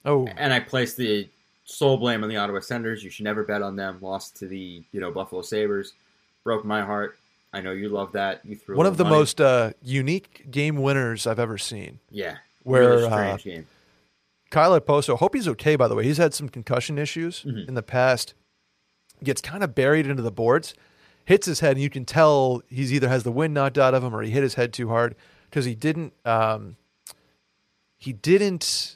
[0.03, 1.29] Oh, And I placed the
[1.63, 3.05] sole blame on the Ottawa Senators.
[3.05, 3.99] You should never bet on them.
[4.01, 5.93] Lost to the you know Buffalo Sabres.
[6.43, 7.17] Broke my heart.
[7.53, 8.45] I know you love that.
[8.45, 9.15] You threw one of the money.
[9.15, 11.99] most uh, unique game winners I've ever seen.
[12.11, 13.67] yeah where, really uh, game.
[14.49, 16.03] Kyle Okposo, hope he's okay, by the way.
[16.03, 17.67] He's had some concussion issues Mhm.
[17.67, 18.33] in the past.
[19.23, 20.73] Gets kind of buried into the boards,
[21.25, 24.03] hits his head, and you can tell he's either has the wind knocked out of
[24.03, 25.15] him or he hit his head too hard
[25.49, 26.13] because he didn't.
[26.25, 26.77] Um,
[27.97, 28.95] he didn't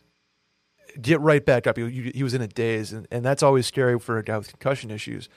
[1.01, 1.77] get right back up.
[1.77, 4.47] He, he was in a daze, and, and that's always scary for a guy with
[4.47, 5.27] concussion issues.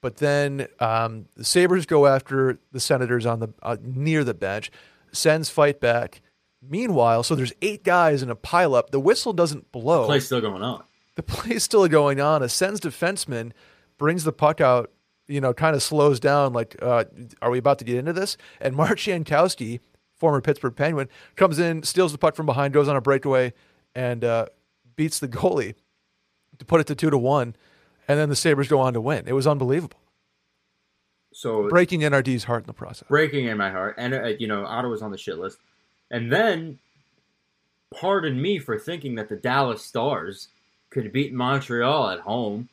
[0.00, 4.70] But then um, the Sabres go after the Senators on the uh, near the bench.
[5.10, 6.20] Sens fight back.
[6.60, 8.90] Meanwhile, so there's eight guys in a pileup.
[8.90, 10.02] The whistle doesn't blow.
[10.02, 10.82] The play's still going on.
[11.14, 12.42] The play's still going on.
[12.42, 13.52] A Sens defenseman
[13.96, 14.90] brings the puck out.
[15.28, 16.54] You know, kind of slows down.
[16.54, 17.04] Like, uh,
[17.42, 18.36] are we about to get into this?
[18.60, 19.80] And Mark Jankowski,
[20.16, 23.52] former Pittsburgh Penguin, comes in, steals the puck from behind, goes on a breakaway,
[23.94, 24.46] and uh,
[24.96, 25.74] beats the goalie
[26.58, 27.54] to put it to two to one.
[28.08, 29.24] And then the Sabres go on to win.
[29.26, 30.00] It was unbelievable.
[31.32, 33.06] So Breaking NRD's heart in the process.
[33.08, 35.58] breaking in my heart, and uh, you know Ottawa's on the shit list,
[36.10, 36.78] and then
[37.94, 40.48] pardon me for thinking that the Dallas Stars
[40.90, 42.68] could beat Montreal at home.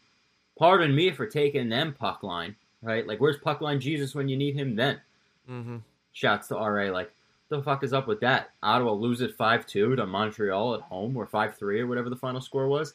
[0.58, 3.06] Pardon me for taking them puck line, right?
[3.06, 4.76] Like, where's puck line Jesus when you need him?
[4.76, 5.00] Then
[5.50, 5.78] Mm-hmm.
[6.14, 7.12] shouts to RA like,
[7.50, 8.50] the fuck is up with that?
[8.64, 12.42] Ottawa loses five two to Montreal at home, or five three, or whatever the final
[12.42, 12.94] score was.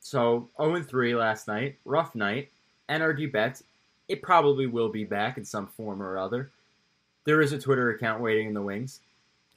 [0.00, 2.48] So 0 3 last night, rough night.
[2.88, 3.62] NRD bets
[4.08, 6.50] it probably will be back in some form or other.
[7.24, 9.00] There is a Twitter account waiting in the wings.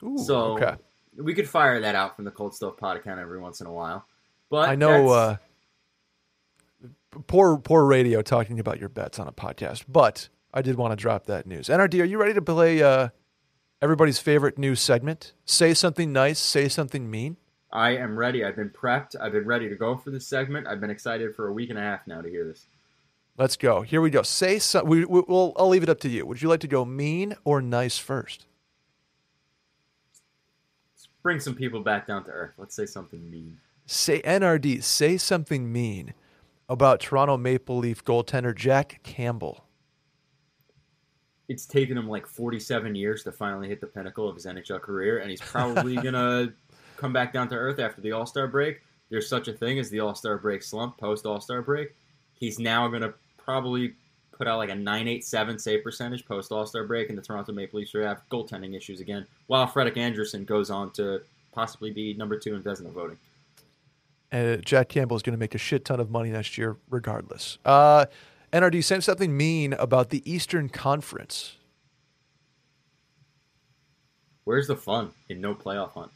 [0.02, 0.76] Ooh, So okay.
[1.18, 3.72] we could fire that out from the Cold Stove Pod account every once in a
[3.72, 4.06] while.
[4.50, 5.38] But I know uh,
[7.28, 10.96] poor poor radio talking about your bets on a podcast, but I did want to
[10.96, 11.68] drop that news.
[11.68, 13.10] NRD, are you ready to play uh,
[13.82, 15.34] everybody's favorite new segment?
[15.46, 17.38] Say something nice, say something mean.
[17.72, 18.46] I am ready.
[18.46, 19.16] I've been prepped.
[19.20, 20.68] I've been ready to go for this segment.
[20.68, 22.68] I've been excited for a week and a half now to hear this.
[23.36, 23.82] Let's go.
[23.82, 24.22] Here we go.
[24.22, 24.86] Say some.
[24.86, 25.54] We, we, we'll.
[25.58, 26.24] I'll leave it up to you.
[26.28, 28.46] Would you like to go mean or nice first?
[31.24, 32.54] Bring some people back down to earth.
[32.58, 33.58] Let's say something mean.
[33.86, 34.84] Say NRD.
[34.84, 36.14] Say something mean
[36.68, 39.66] about Toronto Maple Leaf goaltender Jack Campbell.
[41.48, 45.20] It's taken him like 47 years to finally hit the pinnacle of his NHL career,
[45.20, 46.54] and he's probably going to
[46.98, 48.82] come back down to earth after the All Star break.
[49.10, 51.96] There's such a thing as the All Star break slump post All Star break.
[52.34, 53.94] He's now going to probably
[54.34, 57.80] put out like a 987 save percentage post All Star break, and the Toronto Maple
[57.80, 61.22] Leafs will have goaltending issues again, while Frederik Andersen goes on to
[61.52, 63.18] possibly be number two in Vezina voting.
[64.32, 66.78] And uh, Jack Campbell is going to make a shit ton of money next year,
[66.90, 67.60] regardless.
[67.64, 68.08] Uh,
[68.52, 71.58] NRD, say something mean about the Eastern Conference.
[74.44, 76.12] Where's the fun in no playoff hunt?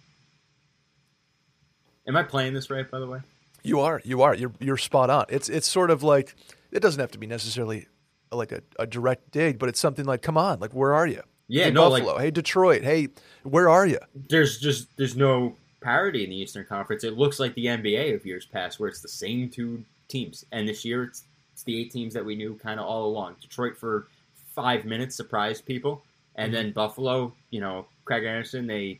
[2.07, 3.20] Am I playing this right, by the way?
[3.63, 5.26] You are, you are, you're you're spot on.
[5.30, 6.36] It's it's sort of like
[6.72, 7.88] it doesn't have to be necessarily
[8.32, 11.21] like a, a direct dig, but it's something like, come on, like where are you?
[11.47, 12.19] Yeah, hey, no, like- Buffalo.
[12.19, 12.84] hey, Detroit.
[12.84, 13.09] Hey,
[13.43, 13.99] where are you?
[14.13, 17.03] there's just there's no parity in the Eastern Conference.
[17.03, 20.67] It looks like the NBA of years past, where it's the same two teams, and
[20.67, 21.23] this year it's
[21.53, 23.36] it's the eight teams that we knew kind of all along.
[23.41, 24.07] Detroit for
[24.53, 26.03] five minutes surprised people,
[26.36, 26.63] and mm-hmm.
[26.63, 28.99] then Buffalo, you know, Craig Anderson, they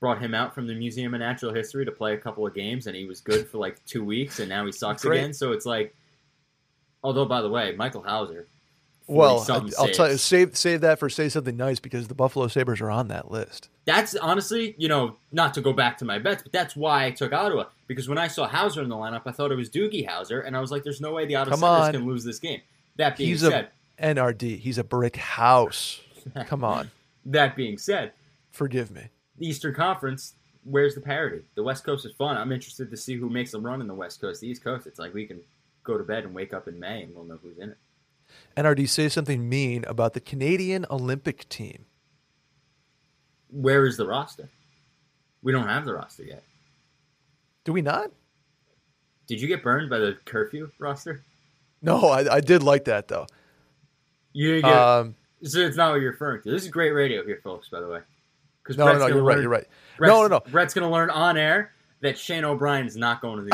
[0.00, 2.86] brought him out from the Museum of Natural History to play a couple of games,
[2.86, 5.18] and he was good for like two weeks, and now he sucks Great.
[5.18, 5.32] again.
[5.32, 5.94] So it's like,
[7.04, 8.46] although by the way, Michael Houser.
[9.06, 12.14] Well, I, 40-something I'll tell you, save save that for say something nice because the
[12.14, 13.68] Buffalo Sabres are on that list.
[13.84, 17.10] That's honestly, you know, not to go back to my bets, but that's why I
[17.10, 20.08] took Ottawa because when I saw Houser in the lineup, I thought it was Doogie
[20.08, 21.92] Howser, and I was like, "There's no way the Ottawa Come on.
[21.92, 22.62] can lose this game."
[22.96, 24.58] That being He's said, a NRD.
[24.58, 26.00] He's a brick house.
[26.46, 26.90] Come on,
[27.26, 28.12] that being said,
[28.52, 29.02] forgive me.
[29.36, 30.32] the Eastern Conference,
[30.64, 31.42] where's the parity?
[31.56, 32.38] The West Coast is fun.
[32.38, 34.40] I'm interested to see who makes a run in the West Coast.
[34.40, 35.42] The East Coast, it's like we can
[35.84, 37.78] go to bed and wake up in May and we'll know who's in it.
[38.56, 41.84] NRD say something mean about the Canadian Olympic team.
[43.50, 44.48] Where is the roster?
[45.42, 46.42] We don't have the roster yet.
[47.64, 48.10] Do we not?
[49.26, 51.22] Did you get burned by the curfew roster?
[51.80, 53.26] No, I, I did like that though.
[54.32, 54.72] You get.
[54.72, 56.50] Um, so it's not what you're referring to.
[56.50, 57.68] This is great radio here, folks.
[57.68, 58.00] By the way,
[58.62, 59.38] because no, no, no, you're right.
[59.38, 59.66] You're right.
[59.98, 60.40] Brett's, No, no, no.
[60.50, 63.50] Brett's going to learn on air that Shane O'Brien is not going to the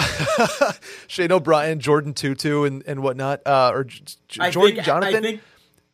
[0.69, 0.73] game.
[1.07, 5.17] Shane O'Brien, Jordin Tootoo, and and whatnot, uh, or J- J- Jordan think, Jonathan.
[5.17, 5.41] I think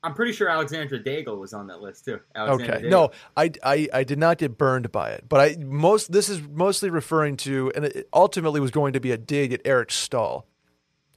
[0.03, 2.21] I'm pretty sure Alexandre Daigle was on that list too.
[2.35, 2.87] Alexandre Okay.
[2.87, 2.91] Daigle.
[2.91, 6.41] No, I, I, I did not get burned by it, but I most this is
[6.43, 10.47] mostly referring to, and it ultimately was going to be a dig at Eric Staal,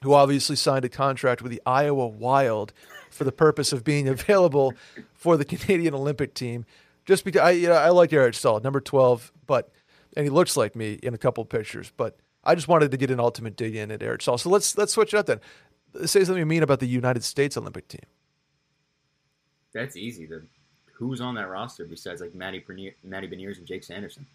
[0.02, 2.74] who obviously signed a contract with the Iowa Wild
[3.12, 4.74] for the purpose of being available
[5.14, 6.66] for the Canadian Olympic team.
[7.06, 9.72] Just because I, you know, I like Eric Staal, number twelve, but
[10.16, 12.98] and he looks like me in a couple of pictures, but I just wanted to
[12.98, 14.38] get an ultimate dig in at Eric Staal.
[14.38, 15.40] So let's let's switch it up then.
[16.06, 18.02] Say something you mean about the United States Olympic team.
[19.74, 20.26] That's easy.
[20.26, 20.44] The
[20.94, 24.26] who's on that roster besides like Matty Bernier, Matty Beniers and Jake Sanderson?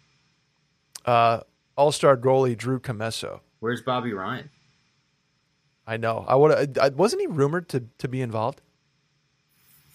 [1.05, 1.41] Uh,
[1.77, 3.39] All Star goalie Drew Commesso.
[3.59, 4.49] Where's Bobby Ryan?
[5.87, 6.25] I know.
[6.27, 6.77] I would.
[6.77, 8.61] I, wasn't he rumored to to be involved?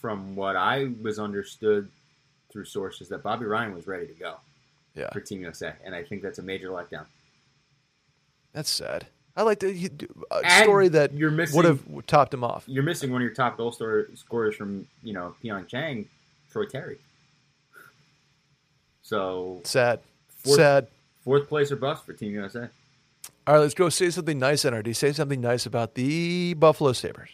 [0.01, 1.91] From what I was understood
[2.51, 4.37] through sources, that Bobby Ryan was ready to go
[4.95, 7.07] Yeah, for Team USA, and I think that's a major letdown.
[8.53, 9.07] that's sad.
[9.37, 12.65] I like the And story that you're missing- would have topped him off.
[12.67, 16.07] You're missing one of your top goal scorers from you know Pyeongchang,
[16.51, 16.99] Troy Terry.
[19.03, 20.01] So Sad,
[20.39, 20.87] Fourth- sad.
[21.25, 22.69] fourth place or bust for Team USA.
[23.47, 23.89] All right, let's go.
[23.89, 24.95] Say something nice, NRD.
[24.95, 27.31] Say something nice about the Buffalo Sabres.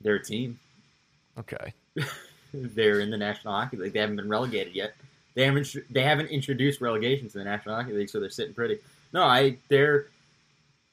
[0.00, 0.58] They're a team.
[1.38, 1.72] Okay.
[2.54, 3.92] They're in the National Hockey League.
[3.92, 4.94] They haven't been relegated yet.
[5.38, 5.76] They haven't.
[5.88, 8.80] They haven't introduced relegation to the National Hockey League, so they're sitting pretty.
[9.12, 9.56] No, I.
[9.68, 10.06] They're.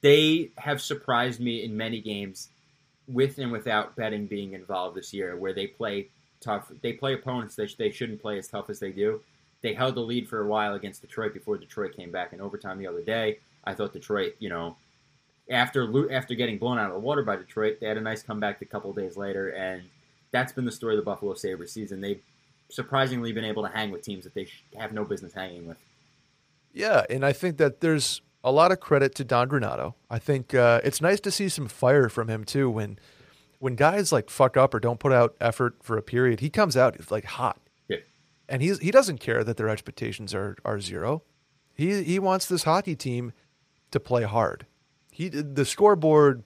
[0.02, 2.50] They have surprised me in many games,
[3.08, 6.70] with and without betting being involved this year, where they play tough.
[6.80, 9.20] They play opponents that they shouldn't play as tough as they do.
[9.62, 12.78] They held the lead for a while against Detroit before Detroit came back in overtime
[12.78, 13.40] the other day.
[13.64, 14.76] I thought Detroit, you know,
[15.50, 18.62] after after getting blown out of the water by Detroit, they had a nice comeback
[18.62, 19.82] a couple days later, and
[20.30, 22.00] that's been the story of the Buffalo Sabres season.
[22.00, 22.22] They've
[22.68, 25.78] surprisingly been able to hang with teams that they have no business hanging with.
[26.72, 29.94] Yeah, and I think that there's a lot of credit to Don Granato.
[30.10, 32.68] I think uh, it's nice to see some fire from him too.
[32.70, 32.98] When
[33.58, 36.76] when guys like fuck up or don't put out effort for a period, he comes
[36.76, 37.58] out like hot.
[37.88, 37.98] Yeah.
[38.48, 41.22] and he's he doesn't care that their expectations are are zero.
[41.74, 43.32] He he wants this hockey team
[43.90, 44.66] to play hard.
[45.10, 46.44] He the scoreboard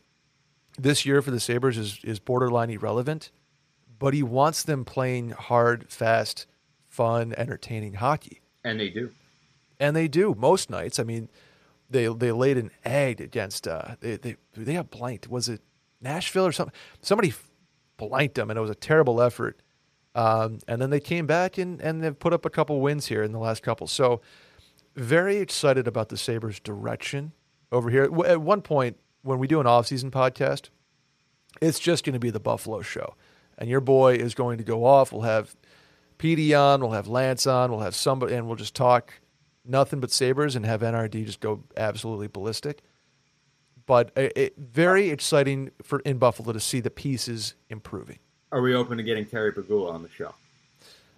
[0.78, 3.30] this year for the Sabres is is borderline irrelevant,
[4.00, 6.46] but he wants them playing hard, fast,
[6.88, 8.40] fun, entertaining hockey.
[8.64, 9.12] And they do.
[9.78, 10.98] And they do most nights.
[10.98, 11.28] I mean,
[11.88, 15.28] they they laid an egg against uh they they they got blanked.
[15.28, 15.60] Was it
[16.00, 16.74] Nashville or something?
[17.00, 17.32] Somebody
[17.96, 19.60] blanked them and it was a terrible effort.
[20.14, 23.22] Um, and then they came back and, and they've put up a couple wins here
[23.22, 23.86] in the last couple.
[23.86, 24.20] So
[24.96, 27.32] very excited about the Sabres direction
[27.70, 28.04] over here.
[28.26, 30.70] At one point, when we do an off-season podcast,
[31.60, 33.14] it's just going to be the Buffalo show.
[33.60, 35.12] And your boy is going to go off.
[35.12, 35.54] We'll have
[36.18, 39.12] PD on, we'll have Lance on, we'll have somebody, and we'll just talk
[39.64, 42.82] nothing but Sabres and have NRD just go absolutely ballistic.
[43.86, 48.18] But it, it, very exciting for in Buffalo to see the pieces improving.
[48.52, 50.34] Are we open to getting Terry Pegula on the show?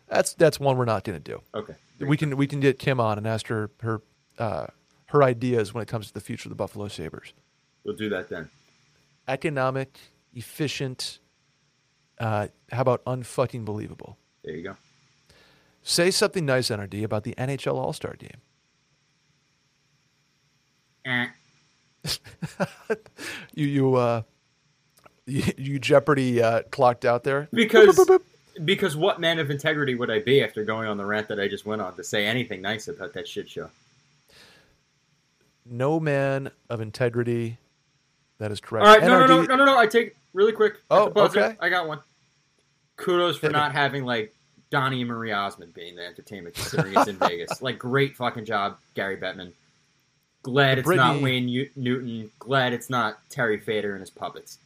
[0.09, 1.41] That's that's one we're not going to do.
[1.55, 1.75] Okay.
[2.01, 4.03] We can we can get Kim on and ask her her
[4.39, 4.67] uh,
[5.07, 7.33] her ideas when it comes to the future of the Buffalo Sabres.
[7.85, 8.49] We'll do that then.
[9.29, 9.99] Economic,
[10.35, 11.19] efficient.
[12.23, 14.17] Uh, how about unfucking believable?
[14.45, 14.77] There you go.
[15.83, 18.41] Say something nice, NRD, about the NHL All Star Game.
[21.05, 21.27] Eh.
[23.55, 24.23] You you uh,
[25.27, 28.65] you, you Jeopardy uh, clocked out there Because Boop, boop, boop.
[28.65, 31.49] because what man of integrity would I be after going on the rant that I
[31.49, 33.69] just went on to say anything nice about that shit show?
[35.65, 37.59] no man of integrity.
[38.39, 38.87] That is correct.
[38.87, 39.79] All right, no, no, no, no, no, no.
[39.79, 40.75] I take really quick.
[40.91, 41.57] Oh, okay.
[41.61, 42.01] I got one.
[42.97, 44.35] Kudos for not having like
[44.71, 47.61] Donnie and Marie Osmond being the entertainment considering it's in Vegas.
[47.63, 49.53] Like, great fucking job, Gary Bettman.
[50.43, 52.31] Glad it's not Wayne U- Newton.
[52.39, 54.59] Glad it's not Terry Fator and his puppets.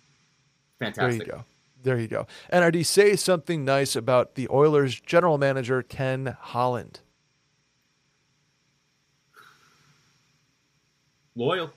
[0.79, 1.27] Fantastic.
[1.27, 1.45] There you go.
[1.83, 2.27] There you go.
[2.53, 7.01] NRD, say something nice about the Oilers general manager, Ken Holland.
[11.35, 11.71] Loyal.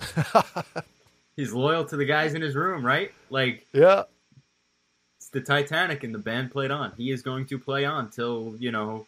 [1.36, 3.12] He's loyal to the guys in his room, right?
[3.30, 4.04] Like, Yeah.
[5.34, 6.92] The Titanic and the band played on.
[6.96, 9.06] He is going to play on till, you know,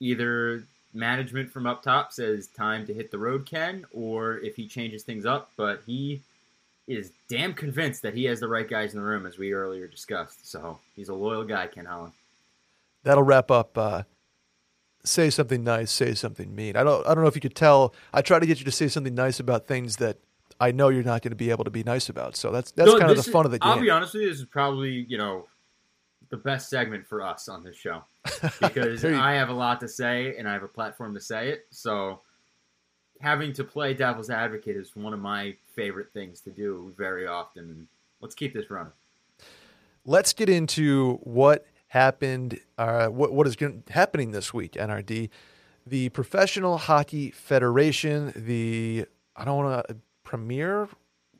[0.00, 4.66] either management from up top says time to hit the road, Ken, or if he
[4.66, 5.52] changes things up.
[5.56, 6.22] But he
[6.88, 9.86] is damn convinced that he has the right guys in the room, as we earlier
[9.86, 10.50] discussed.
[10.50, 12.14] So he's a loyal guy, Ken Holland.
[13.04, 13.76] That'll wrap up.
[13.76, 14.02] Uh,
[15.04, 15.92] say something nice.
[15.92, 16.76] Say something mean.
[16.76, 17.06] I don't.
[17.06, 17.94] I don't know if you could tell.
[18.12, 20.16] I try to get you to say something nice about things that
[20.60, 22.36] I know you're not going to be able to be nice about.
[22.36, 23.70] So that's that's kind of the this fun of the game.
[23.70, 25.46] I'll be honest with you, this is probably, you know,
[26.30, 28.02] the best segment for us on this show.
[28.60, 31.50] Because you- I have a lot to say and I have a platform to say
[31.50, 31.66] it.
[31.70, 32.20] So
[33.20, 37.86] having to play devil's advocate is one of my favorite things to do very often.
[38.20, 38.92] Let's keep this running.
[40.04, 42.58] Let's get into what happened.
[42.78, 43.56] Uh, what what is
[43.90, 44.72] happening this week?
[44.72, 45.30] NRD,
[45.86, 49.96] the Professional Hockey Federation, the I don't want to
[50.26, 50.88] Premier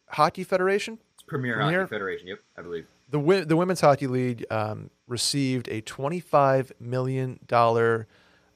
[0.09, 0.99] Hockey Federation.
[1.15, 2.87] It's Premier, Premier- Hockey Federation, yep, I believe.
[3.11, 8.07] The wi- the Women's Hockey League um, received a twenty five million dollar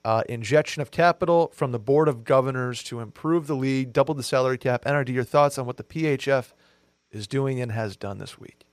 [0.05, 4.22] uh, injection of capital from the Board of Governors to improve the league, double the
[4.22, 4.85] salary cap.
[4.85, 6.53] NRD, your thoughts on what the PHF
[7.11, 8.64] is doing and has done this week?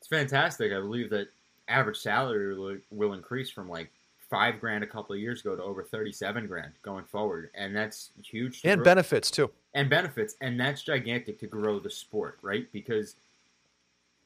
[0.00, 0.72] It's fantastic.
[0.72, 1.28] I believe that
[1.68, 3.90] average salary will, will increase from like
[4.28, 7.50] five grand a couple of years ago to over 37 grand going forward.
[7.54, 8.60] And that's huge.
[8.64, 9.50] And benefits too.
[9.74, 12.66] And benefits, and that's gigantic to grow the sport, right?
[12.72, 13.14] Because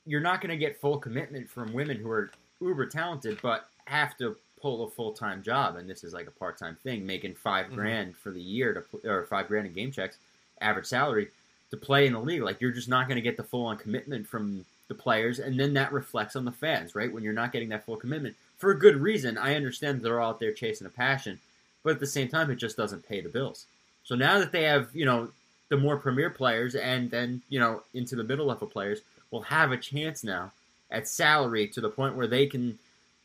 [0.07, 2.31] you're not going to get full commitment from women who are
[2.61, 6.33] uber talented, but have to pull a full time job, and this is like a
[6.33, 7.75] part time thing, making 5 Mhm.
[7.75, 10.17] grand for the year to or five grand in game checks,
[10.61, 11.31] average salary
[11.71, 12.43] to play in the league.
[12.43, 15.59] Like you're just not going to get the full on commitment from the players, and
[15.59, 17.13] then that reflects on the fans, right?
[17.13, 19.37] When you're not getting that full commitment for a good reason.
[19.39, 21.41] I understand they're all out there chasing a passion,
[21.83, 23.67] but at the same time, it just doesn't pay the bills.
[24.05, 25.29] So now that they have, you know,
[25.69, 29.01] the more premier players and then, you know, into the middle level players
[29.31, 30.53] will have a chance now
[30.91, 32.79] at salary to the point where they can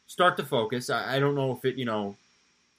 [0.07, 0.89] start to focus.
[0.89, 2.15] I, I don't know if it, you know,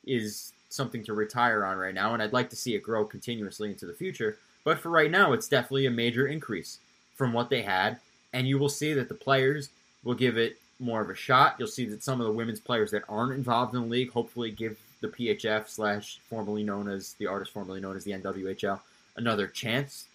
[0.06, 3.70] is something to retire on right now, and I'd like to see it grow continuously
[3.70, 4.38] into the future.
[4.64, 6.78] But for right now, it's definitely a major increase
[7.14, 7.98] from what they had,
[8.32, 9.70] and you will see that the players
[10.04, 11.56] will give it more of a shot.
[11.58, 14.50] You'll see that some of the women's players that aren't involved in the league hopefully
[14.50, 18.80] give the PHF slash formerly known as the artist formerly known as the NWHL
[19.16, 20.06] another chance,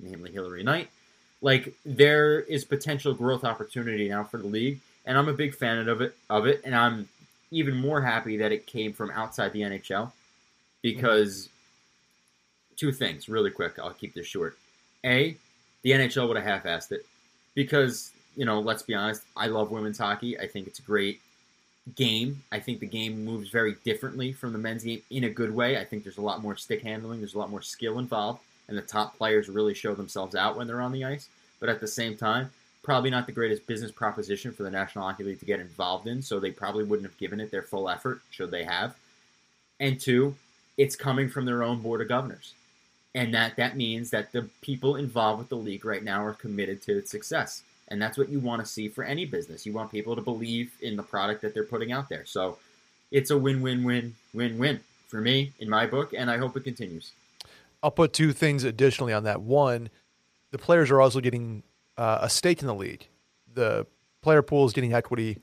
[0.00, 0.88] namely Hilary Knight.
[1.40, 5.88] Like there is potential growth opportunity now for the league, and I'm a big fan
[5.88, 6.16] of it.
[6.28, 7.08] Of it, and I'm
[7.50, 10.12] even more happy that it came from outside the NHL
[10.82, 11.48] because
[12.76, 13.78] two things really quick.
[13.78, 14.58] I'll keep this short.
[15.04, 15.36] A,
[15.82, 17.06] the NHL would have half-assed it
[17.54, 19.22] because you know, let's be honest.
[19.36, 20.38] I love women's hockey.
[20.38, 21.20] I think it's great
[21.96, 22.42] game.
[22.52, 25.78] I think the game moves very differently from the men's game in a good way.
[25.78, 27.20] I think there's a lot more stick handling.
[27.20, 30.66] There's a lot more skill involved, and the top players really show themselves out when
[30.66, 31.28] they're on the ice.
[31.60, 32.50] But at the same time,
[32.82, 36.22] probably not the greatest business proposition for the National Hockey League to get involved in.
[36.22, 38.94] So they probably wouldn't have given it their full effort should they have.
[39.80, 40.34] And two,
[40.76, 42.54] it's coming from their own board of governors.
[43.14, 46.80] And that, that means that the people involved with the league right now are committed
[46.82, 47.62] to its success.
[47.88, 49.64] And that's what you want to see for any business.
[49.64, 52.24] You want people to believe in the product that they're putting out there.
[52.26, 52.58] So
[53.10, 56.56] it's a win win win win win for me in my book, and I hope
[56.56, 57.12] it continues.
[57.82, 59.40] I'll put two things additionally on that.
[59.40, 59.88] One,
[60.50, 61.62] the players are also getting
[61.96, 63.06] uh, a stake in the league.
[63.54, 63.86] The
[64.20, 65.38] player pool is getting equity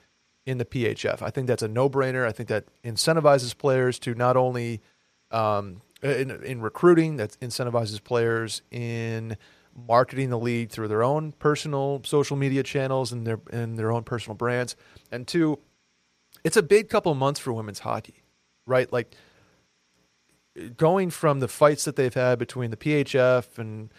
[0.46, 1.22] in the PHF.
[1.22, 2.28] I think that's a no-brainer.
[2.28, 4.82] I think that incentivizes players to not only
[5.32, 9.38] um, in, in recruiting, that incentivizes players in
[9.76, 14.04] marketing the league through their own personal social media channels and their and their own
[14.04, 14.76] personal brands.
[15.12, 15.60] And two,
[16.44, 18.24] it's a big couple months for women's hockey,
[18.66, 18.92] right?
[18.92, 19.16] Like
[20.78, 23.92] going from the fights that they've had between the PHF and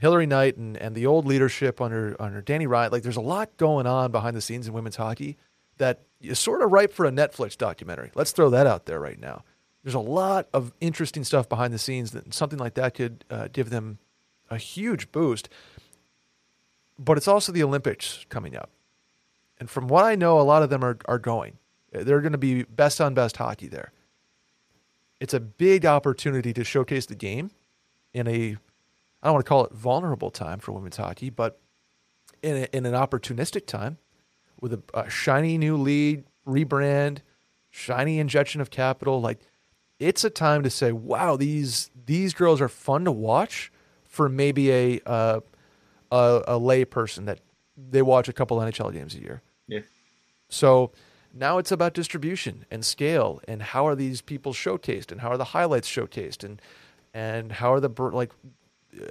[0.00, 3.56] Hilary Knight and, and the old leadership under under Dani Rylan, like there's a lot
[3.56, 5.36] going on behind the scenes in women's hockey
[5.76, 8.10] that is sort of ripe for a Netflix documentary.
[8.14, 9.44] Let's throw that out there right now.
[9.84, 13.48] There's a lot of interesting stuff behind the scenes that something like that could uh,
[13.52, 13.98] give them
[14.50, 15.48] a huge boost.
[16.98, 18.70] But it's also the Olympics coming up.
[19.58, 21.58] And from what I know, a lot of them are, are going.
[21.92, 23.92] They're going to be best on best hockey there.
[25.20, 27.50] It's a big opportunity to showcase the game
[28.12, 28.56] in a,
[29.22, 31.58] I don't want to call it vulnerable time for women's hockey, but
[32.42, 33.98] in, a, in an opportunistic time
[34.60, 37.18] with a, a shiny new lead rebrand,
[37.70, 39.20] shiny injection of capital.
[39.20, 39.40] Like
[39.98, 43.72] it's a time to say, wow, these these girls are fun to watch
[44.08, 45.40] for maybe a uh,
[46.10, 47.40] a, a lay person that
[47.76, 49.42] they watch a couple NHL games a year.
[49.66, 49.80] Yeah.
[50.48, 50.92] So
[51.32, 55.36] now it's about distribution and scale and how are these people showcased and how are
[55.36, 56.60] the highlights showcased and
[57.14, 58.32] and how are the like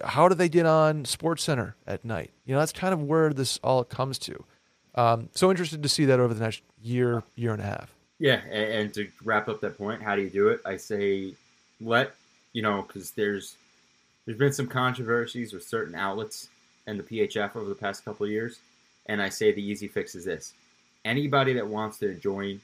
[0.04, 2.32] how do they get on Sports Center at night?
[2.45, 4.43] You know, that's kind of where this all comes to.
[4.95, 7.93] Um, so interested to see that over the next year, year and a half.
[8.20, 10.62] Yeah, and, and to wrap up that point, how do you do it?
[10.66, 11.34] I say
[11.80, 12.14] let
[12.54, 13.56] you know because there's
[14.28, 16.49] there's been some controversies with certain outlets
[16.86, 18.59] and the PHF over the past couple of years,
[19.07, 20.53] and I say the easy fix is this:
[21.05, 22.59] anybody that wants to join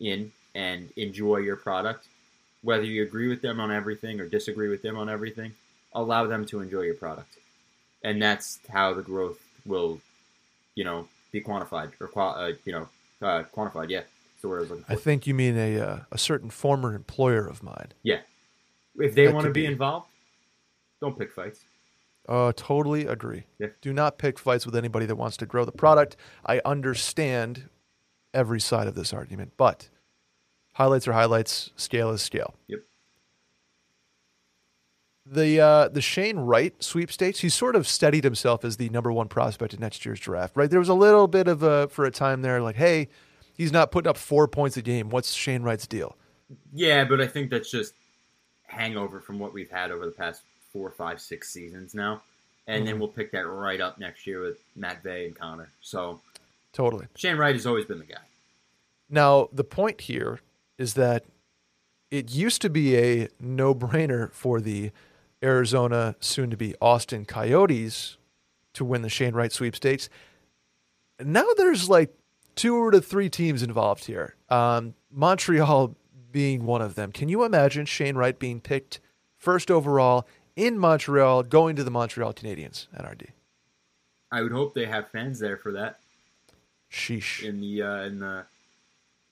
[0.00, 2.06] in and enjoy your product,
[2.62, 5.52] whether you agree with them on everything or disagree with them on everything,
[5.92, 7.36] allow them to enjoy your product,
[8.02, 10.00] and that's how the growth will,
[10.74, 12.88] you know, be quantified or uh, you know
[13.20, 13.90] uh, quantified.
[13.90, 14.00] Yeah,
[14.42, 14.92] I was looking for.
[14.92, 17.92] I think you mean a uh, a certain former employer of mine.
[18.02, 18.20] Yeah,
[18.98, 19.66] if they That want to be, be.
[19.66, 20.08] involved,
[21.00, 21.64] don't pick fights.
[22.28, 23.44] Uh, totally agree.
[23.58, 23.68] Yeah.
[23.80, 26.16] Do not pick fights with anybody that wants to grow the product.
[26.44, 27.68] I understand
[28.34, 29.88] every side of this argument, but
[30.74, 32.54] highlights are highlights, scale is scale.
[32.66, 32.80] Yep.
[35.28, 39.26] The uh, the Shane Wright sweepstakes, he sort of steadied himself as the number one
[39.26, 40.70] prospect in next year's draft, right?
[40.70, 43.08] There was a little bit of a for a time there, like, hey,
[43.54, 45.10] he's not putting up four points a game.
[45.10, 46.16] What's Shane Wright's deal?
[46.72, 47.94] Yeah, but I think that's just
[48.68, 50.42] hangover from what we've had over the past
[50.76, 52.20] four, five, six seasons now.
[52.66, 52.98] And then Mhm.
[52.98, 55.70] we'll pick that right up next year with Matvei and Connor.
[55.80, 56.20] So
[56.72, 57.06] Totally.
[57.14, 58.20] Shane Wright has always been the guy.
[59.08, 60.40] Now, the point here
[60.76, 61.24] is that
[62.10, 64.90] it used to be a no brainer for the
[65.42, 68.18] Arizona, soon to be Austin Coyotes
[68.74, 70.10] to win the Shane Wright sweepstakes.
[71.18, 72.12] Now there's like
[72.56, 74.34] two to three teams involved here.
[74.50, 75.94] Um, Montreal
[76.30, 77.12] being one of them.
[77.12, 79.00] Can you imagine Shane Wright being picked
[79.38, 80.26] first overall
[80.56, 83.28] in Montreal, going to the Montreal Canadiens, NRD?
[84.32, 86.00] I would hope they have fans there for that
[86.90, 87.42] Sheesh.
[87.42, 88.44] in the uh, in the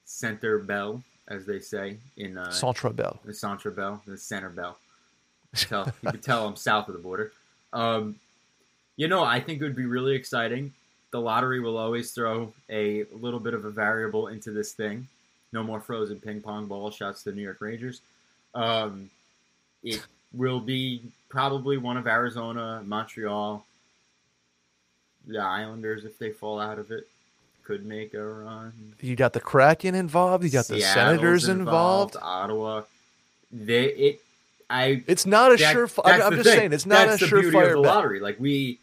[0.04, 3.18] center bell, as they say in uh, Centre Bell.
[3.24, 4.78] the Centre Bell, the center bell.
[5.54, 7.30] Tell, you can tell I'm south of the border.
[7.72, 8.16] Um,
[8.96, 10.72] you know, I think it would be really exciting.
[11.12, 15.06] The lottery will always throw a little bit of a variable into this thing.
[15.52, 18.00] No more frozen ping pong ball shots to the New York Rangers.
[18.52, 19.10] Um,
[19.84, 20.04] it
[20.34, 23.64] will be probably one of Arizona, Montreal,
[25.26, 27.06] the Islanders if they fall out of it
[27.64, 28.72] could make a run.
[29.00, 30.44] You got the Kraken involved.
[30.44, 32.16] You got the Senators involved.
[32.20, 32.82] Ottawa.
[33.50, 34.20] They it.
[34.68, 35.88] I It's not a that- sure.
[36.04, 36.58] I'm, I'm just thing.
[36.58, 38.20] saying it's not That's a surefire the lottery.
[38.20, 38.78] Like we,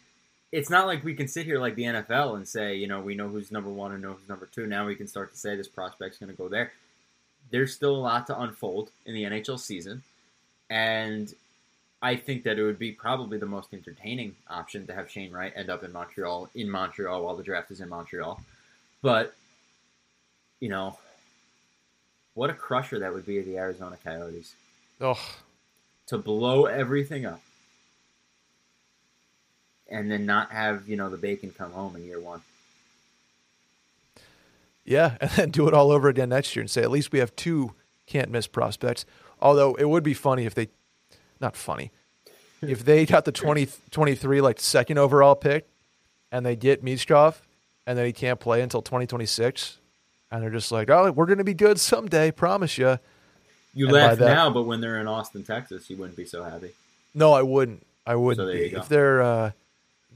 [0.50, 3.14] it's not like we can sit here like the NFL and say, you know, we
[3.14, 4.66] know who's number one and know who's number two.
[4.66, 6.72] Now we can start to say this prospect's going to go there.
[7.50, 10.02] There's still a lot to unfold in the NHL season,
[10.70, 11.32] and
[12.02, 15.52] I think that it would be probably the most entertaining option to have Shane Wright
[15.54, 18.40] end up in Montreal in Montreal while the draft is in Montreal.
[19.00, 19.34] But
[20.60, 20.98] you know,
[22.34, 24.54] what a crusher that would be of the Arizona Coyotes
[25.00, 25.18] Oh,
[26.06, 27.40] to blow everything up
[29.90, 32.42] and then not have you know the bacon come home in year one
[34.84, 37.18] yeah, and then do it all over again next year and say at least we
[37.18, 37.74] have two
[38.06, 39.04] can't miss prospects.
[39.40, 40.68] Although it would be funny if they,
[41.42, 41.90] not funny,
[42.62, 45.66] if they got the 20, 23 like second overall pick,
[46.30, 47.34] and they get Michkov,
[47.86, 49.78] and then he can't play until twenty twenty six,
[50.30, 52.98] and they're just like, oh, we're gonna be good someday, promise you.
[53.74, 56.44] you And laugh that- now but when they're in austin texas you wouldn't be so
[56.44, 56.70] happy
[57.14, 57.84] No, I wouldn't.
[58.06, 58.64] I wouldn't there be.
[58.64, 58.78] you go.
[58.78, 59.50] If they're uh,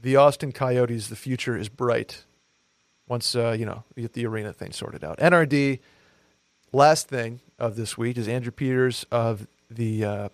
[0.01, 2.23] the Austin Coyotes, the future is bright.
[3.07, 5.17] Once uh, you know we get the arena thing sorted out.
[5.19, 5.79] NRD.
[6.73, 10.29] Last thing of this week is Andrew Peters of the uh,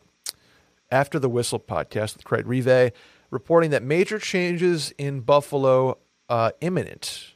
[0.93, 2.95] After the Whistle podcast with Craig Rivet
[3.31, 5.97] reporting that major changes in Buffalo
[6.29, 7.33] uh, imminent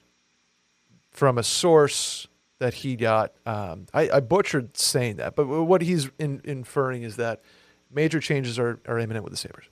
[1.09, 2.27] from a source
[2.59, 3.33] that he got.
[3.47, 7.41] Um, I, I butchered saying that, but what he's in, inferring is that
[7.91, 9.65] major changes are, are imminent with the Sabres.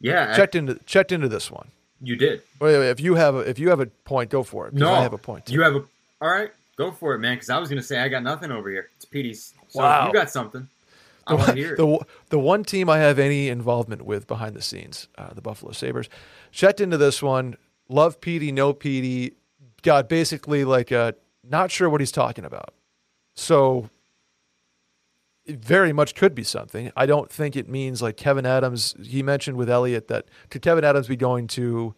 [0.00, 1.68] yeah I- checked into checked into this one.
[2.00, 4.74] you did wait, if you have a, if you have a point, go for it.
[4.74, 5.46] no I have a point.
[5.46, 5.52] too.
[5.54, 5.82] you have a
[6.22, 8.50] all right go for it man because i was going to say i got nothing
[8.50, 10.06] over here it's petey's so Wow.
[10.06, 10.66] you got something
[11.26, 13.48] i the, want to one- hear it the one- the one team I have any
[13.48, 16.08] involvement with behind the scenes, uh, the Buffalo Sabres.
[16.52, 17.56] Checked into this one.
[17.88, 19.34] Love Petey, no Petey.
[19.82, 21.14] Got basically like a
[21.48, 22.74] not sure what he's talking about.
[23.34, 23.90] So
[25.44, 26.90] it very much could be something.
[26.96, 28.94] I don't think it means like Kevyn Adams.
[29.02, 31.94] He mentioned with Elliotte that could Kevyn Adams be going to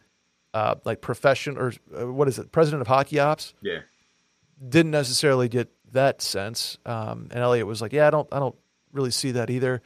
[0.52, 3.54] uh, like profession or uh, what is it, president of hockey ops?
[3.62, 3.80] yeah
[4.68, 6.78] didn't necessarily get that sense.
[6.84, 8.56] Um, and Elliotte was like, "Yeah, I don't, I don't
[8.98, 9.80] really see that either."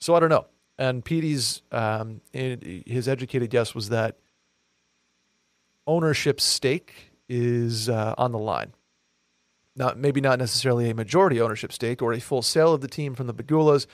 [0.00, 0.46] So I don't know.
[0.76, 4.18] And Petey's um, his educated guess was that
[5.86, 8.74] ownership stake is uh, on the line.
[9.76, 13.14] Not maybe not necessarily a majority ownership stake or a full sale of the team
[13.14, 13.86] from the Pegulas,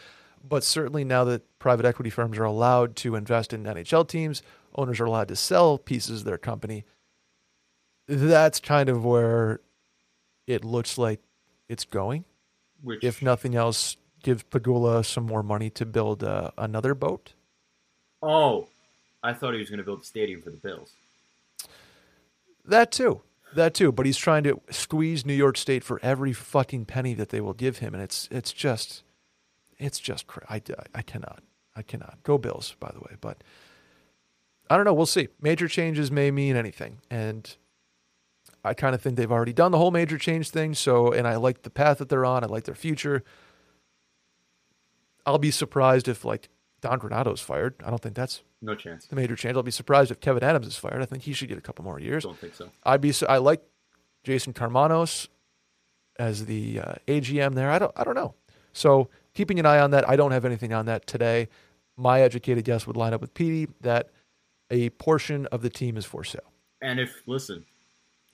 [0.47, 4.43] but certainly now that private equity firms are allowed to invest in NHL teams,
[4.75, 6.85] owners are allowed to sell pieces of their company.
[8.09, 9.61] That's kind of where
[10.47, 11.21] it looks like
[11.69, 12.25] it's going.
[12.83, 17.35] Which, If nothing else, give Pegula some more money to build uh, another boat.
[18.23, 18.69] oh,
[19.23, 20.93] I thought he was going to build a stadium for the Bills.
[22.65, 23.21] That too.
[23.55, 23.93] That too.
[23.93, 27.53] But he's trying to squeeze New York State for every fucking penny that they will
[27.53, 29.03] give him, and it's it's just
[29.79, 30.63] it's just I,
[30.95, 31.43] I cannot
[31.77, 33.43] I cannot go Bills by the way, but
[34.71, 34.95] I don't know.
[34.95, 35.29] We'll see.
[35.41, 37.55] Major changes may mean anything, and
[38.65, 40.75] I kind of think they've already done the whole major change thing.
[40.75, 42.45] So, and I like the path that they're on.
[42.45, 43.25] I like their future.
[45.31, 46.49] I'll be surprised if like
[46.81, 47.75] Don Granato's fired.
[47.85, 49.07] I don't think that's No chance.
[49.07, 49.57] the major change.
[49.57, 51.03] I'll be surprised if Kevyn Adams is fired.
[51.03, 52.25] I think he should get a couple more years.
[52.25, 52.71] Don't think so.
[52.85, 53.13] I'd be.
[53.29, 53.63] I like
[54.25, 55.29] Jason Karmanos
[56.19, 57.71] as the uh, AGM there.
[57.71, 57.93] I don't.
[57.97, 58.35] I don't know.
[58.73, 60.09] So keeping an eye on that.
[60.09, 61.49] I don't have anything on that today.
[61.97, 64.11] My educated guess would line up with Petey that
[64.71, 66.53] a portion of the team is for sale.
[66.81, 67.65] And if listen,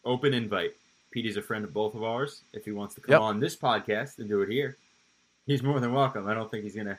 [0.04, 0.72] open invite.
[1.10, 2.42] Petey's a friend of both of ours.
[2.52, 3.20] If he wants to come Yep.
[3.22, 4.76] on this podcast and do it here,
[5.46, 6.28] he's more than welcome.
[6.28, 6.98] I don't think he's gonna,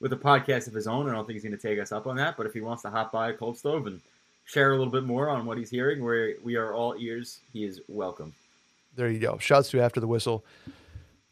[0.00, 2.16] with a podcast of his own, I don't think he's gonna take us up on
[2.16, 2.36] that.
[2.36, 4.00] But if he wants to hop by a cold stove and
[4.44, 7.64] share a little bit more on what he's hearing, where we are all ears, he
[7.64, 8.32] is welcome.
[8.96, 9.38] There you go.
[9.38, 10.44] Shouts to after the whistle.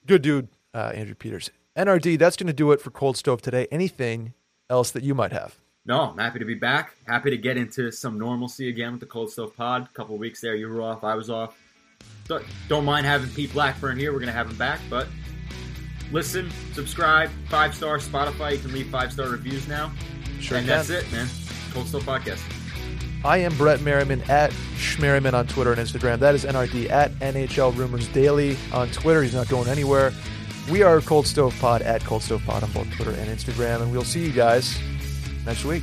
[0.07, 1.51] Good dude, uh, Andrew Peters.
[1.77, 2.19] NRD.
[2.19, 3.67] That's going to do it for Cold Stove today.
[3.71, 4.33] Anything
[4.71, 5.57] else that you might have?
[5.85, 6.97] No, I'm happy to be back.
[7.07, 9.83] Happy to get into some normalcy again with the Cold Stove Pod.
[9.83, 11.57] A couple weeks there, you were off, I was off.
[12.27, 14.13] So, don't mind having Pete Blackburn here.
[14.13, 15.07] We're going to have him back, but
[16.13, 18.53] listen, subscribe, five star Spotify.
[18.53, 19.93] You can leave five star reviews now.
[20.41, 20.77] Sure and can.
[20.77, 21.29] that's it, man.
[21.73, 22.43] Cold Stove Podcast.
[23.25, 26.19] I am Brett Merriman at Schmerriman on Twitter and Instagram.
[26.21, 29.23] That is NRD at NHL Rumors Daily on Twitter.
[29.23, 30.13] He's not going anywhere.
[30.71, 33.91] We are Cold Stove Pod at Cold Stove Pod on both Twitter and Instagram, and
[33.91, 34.79] we'll see you guys
[35.45, 35.83] next week.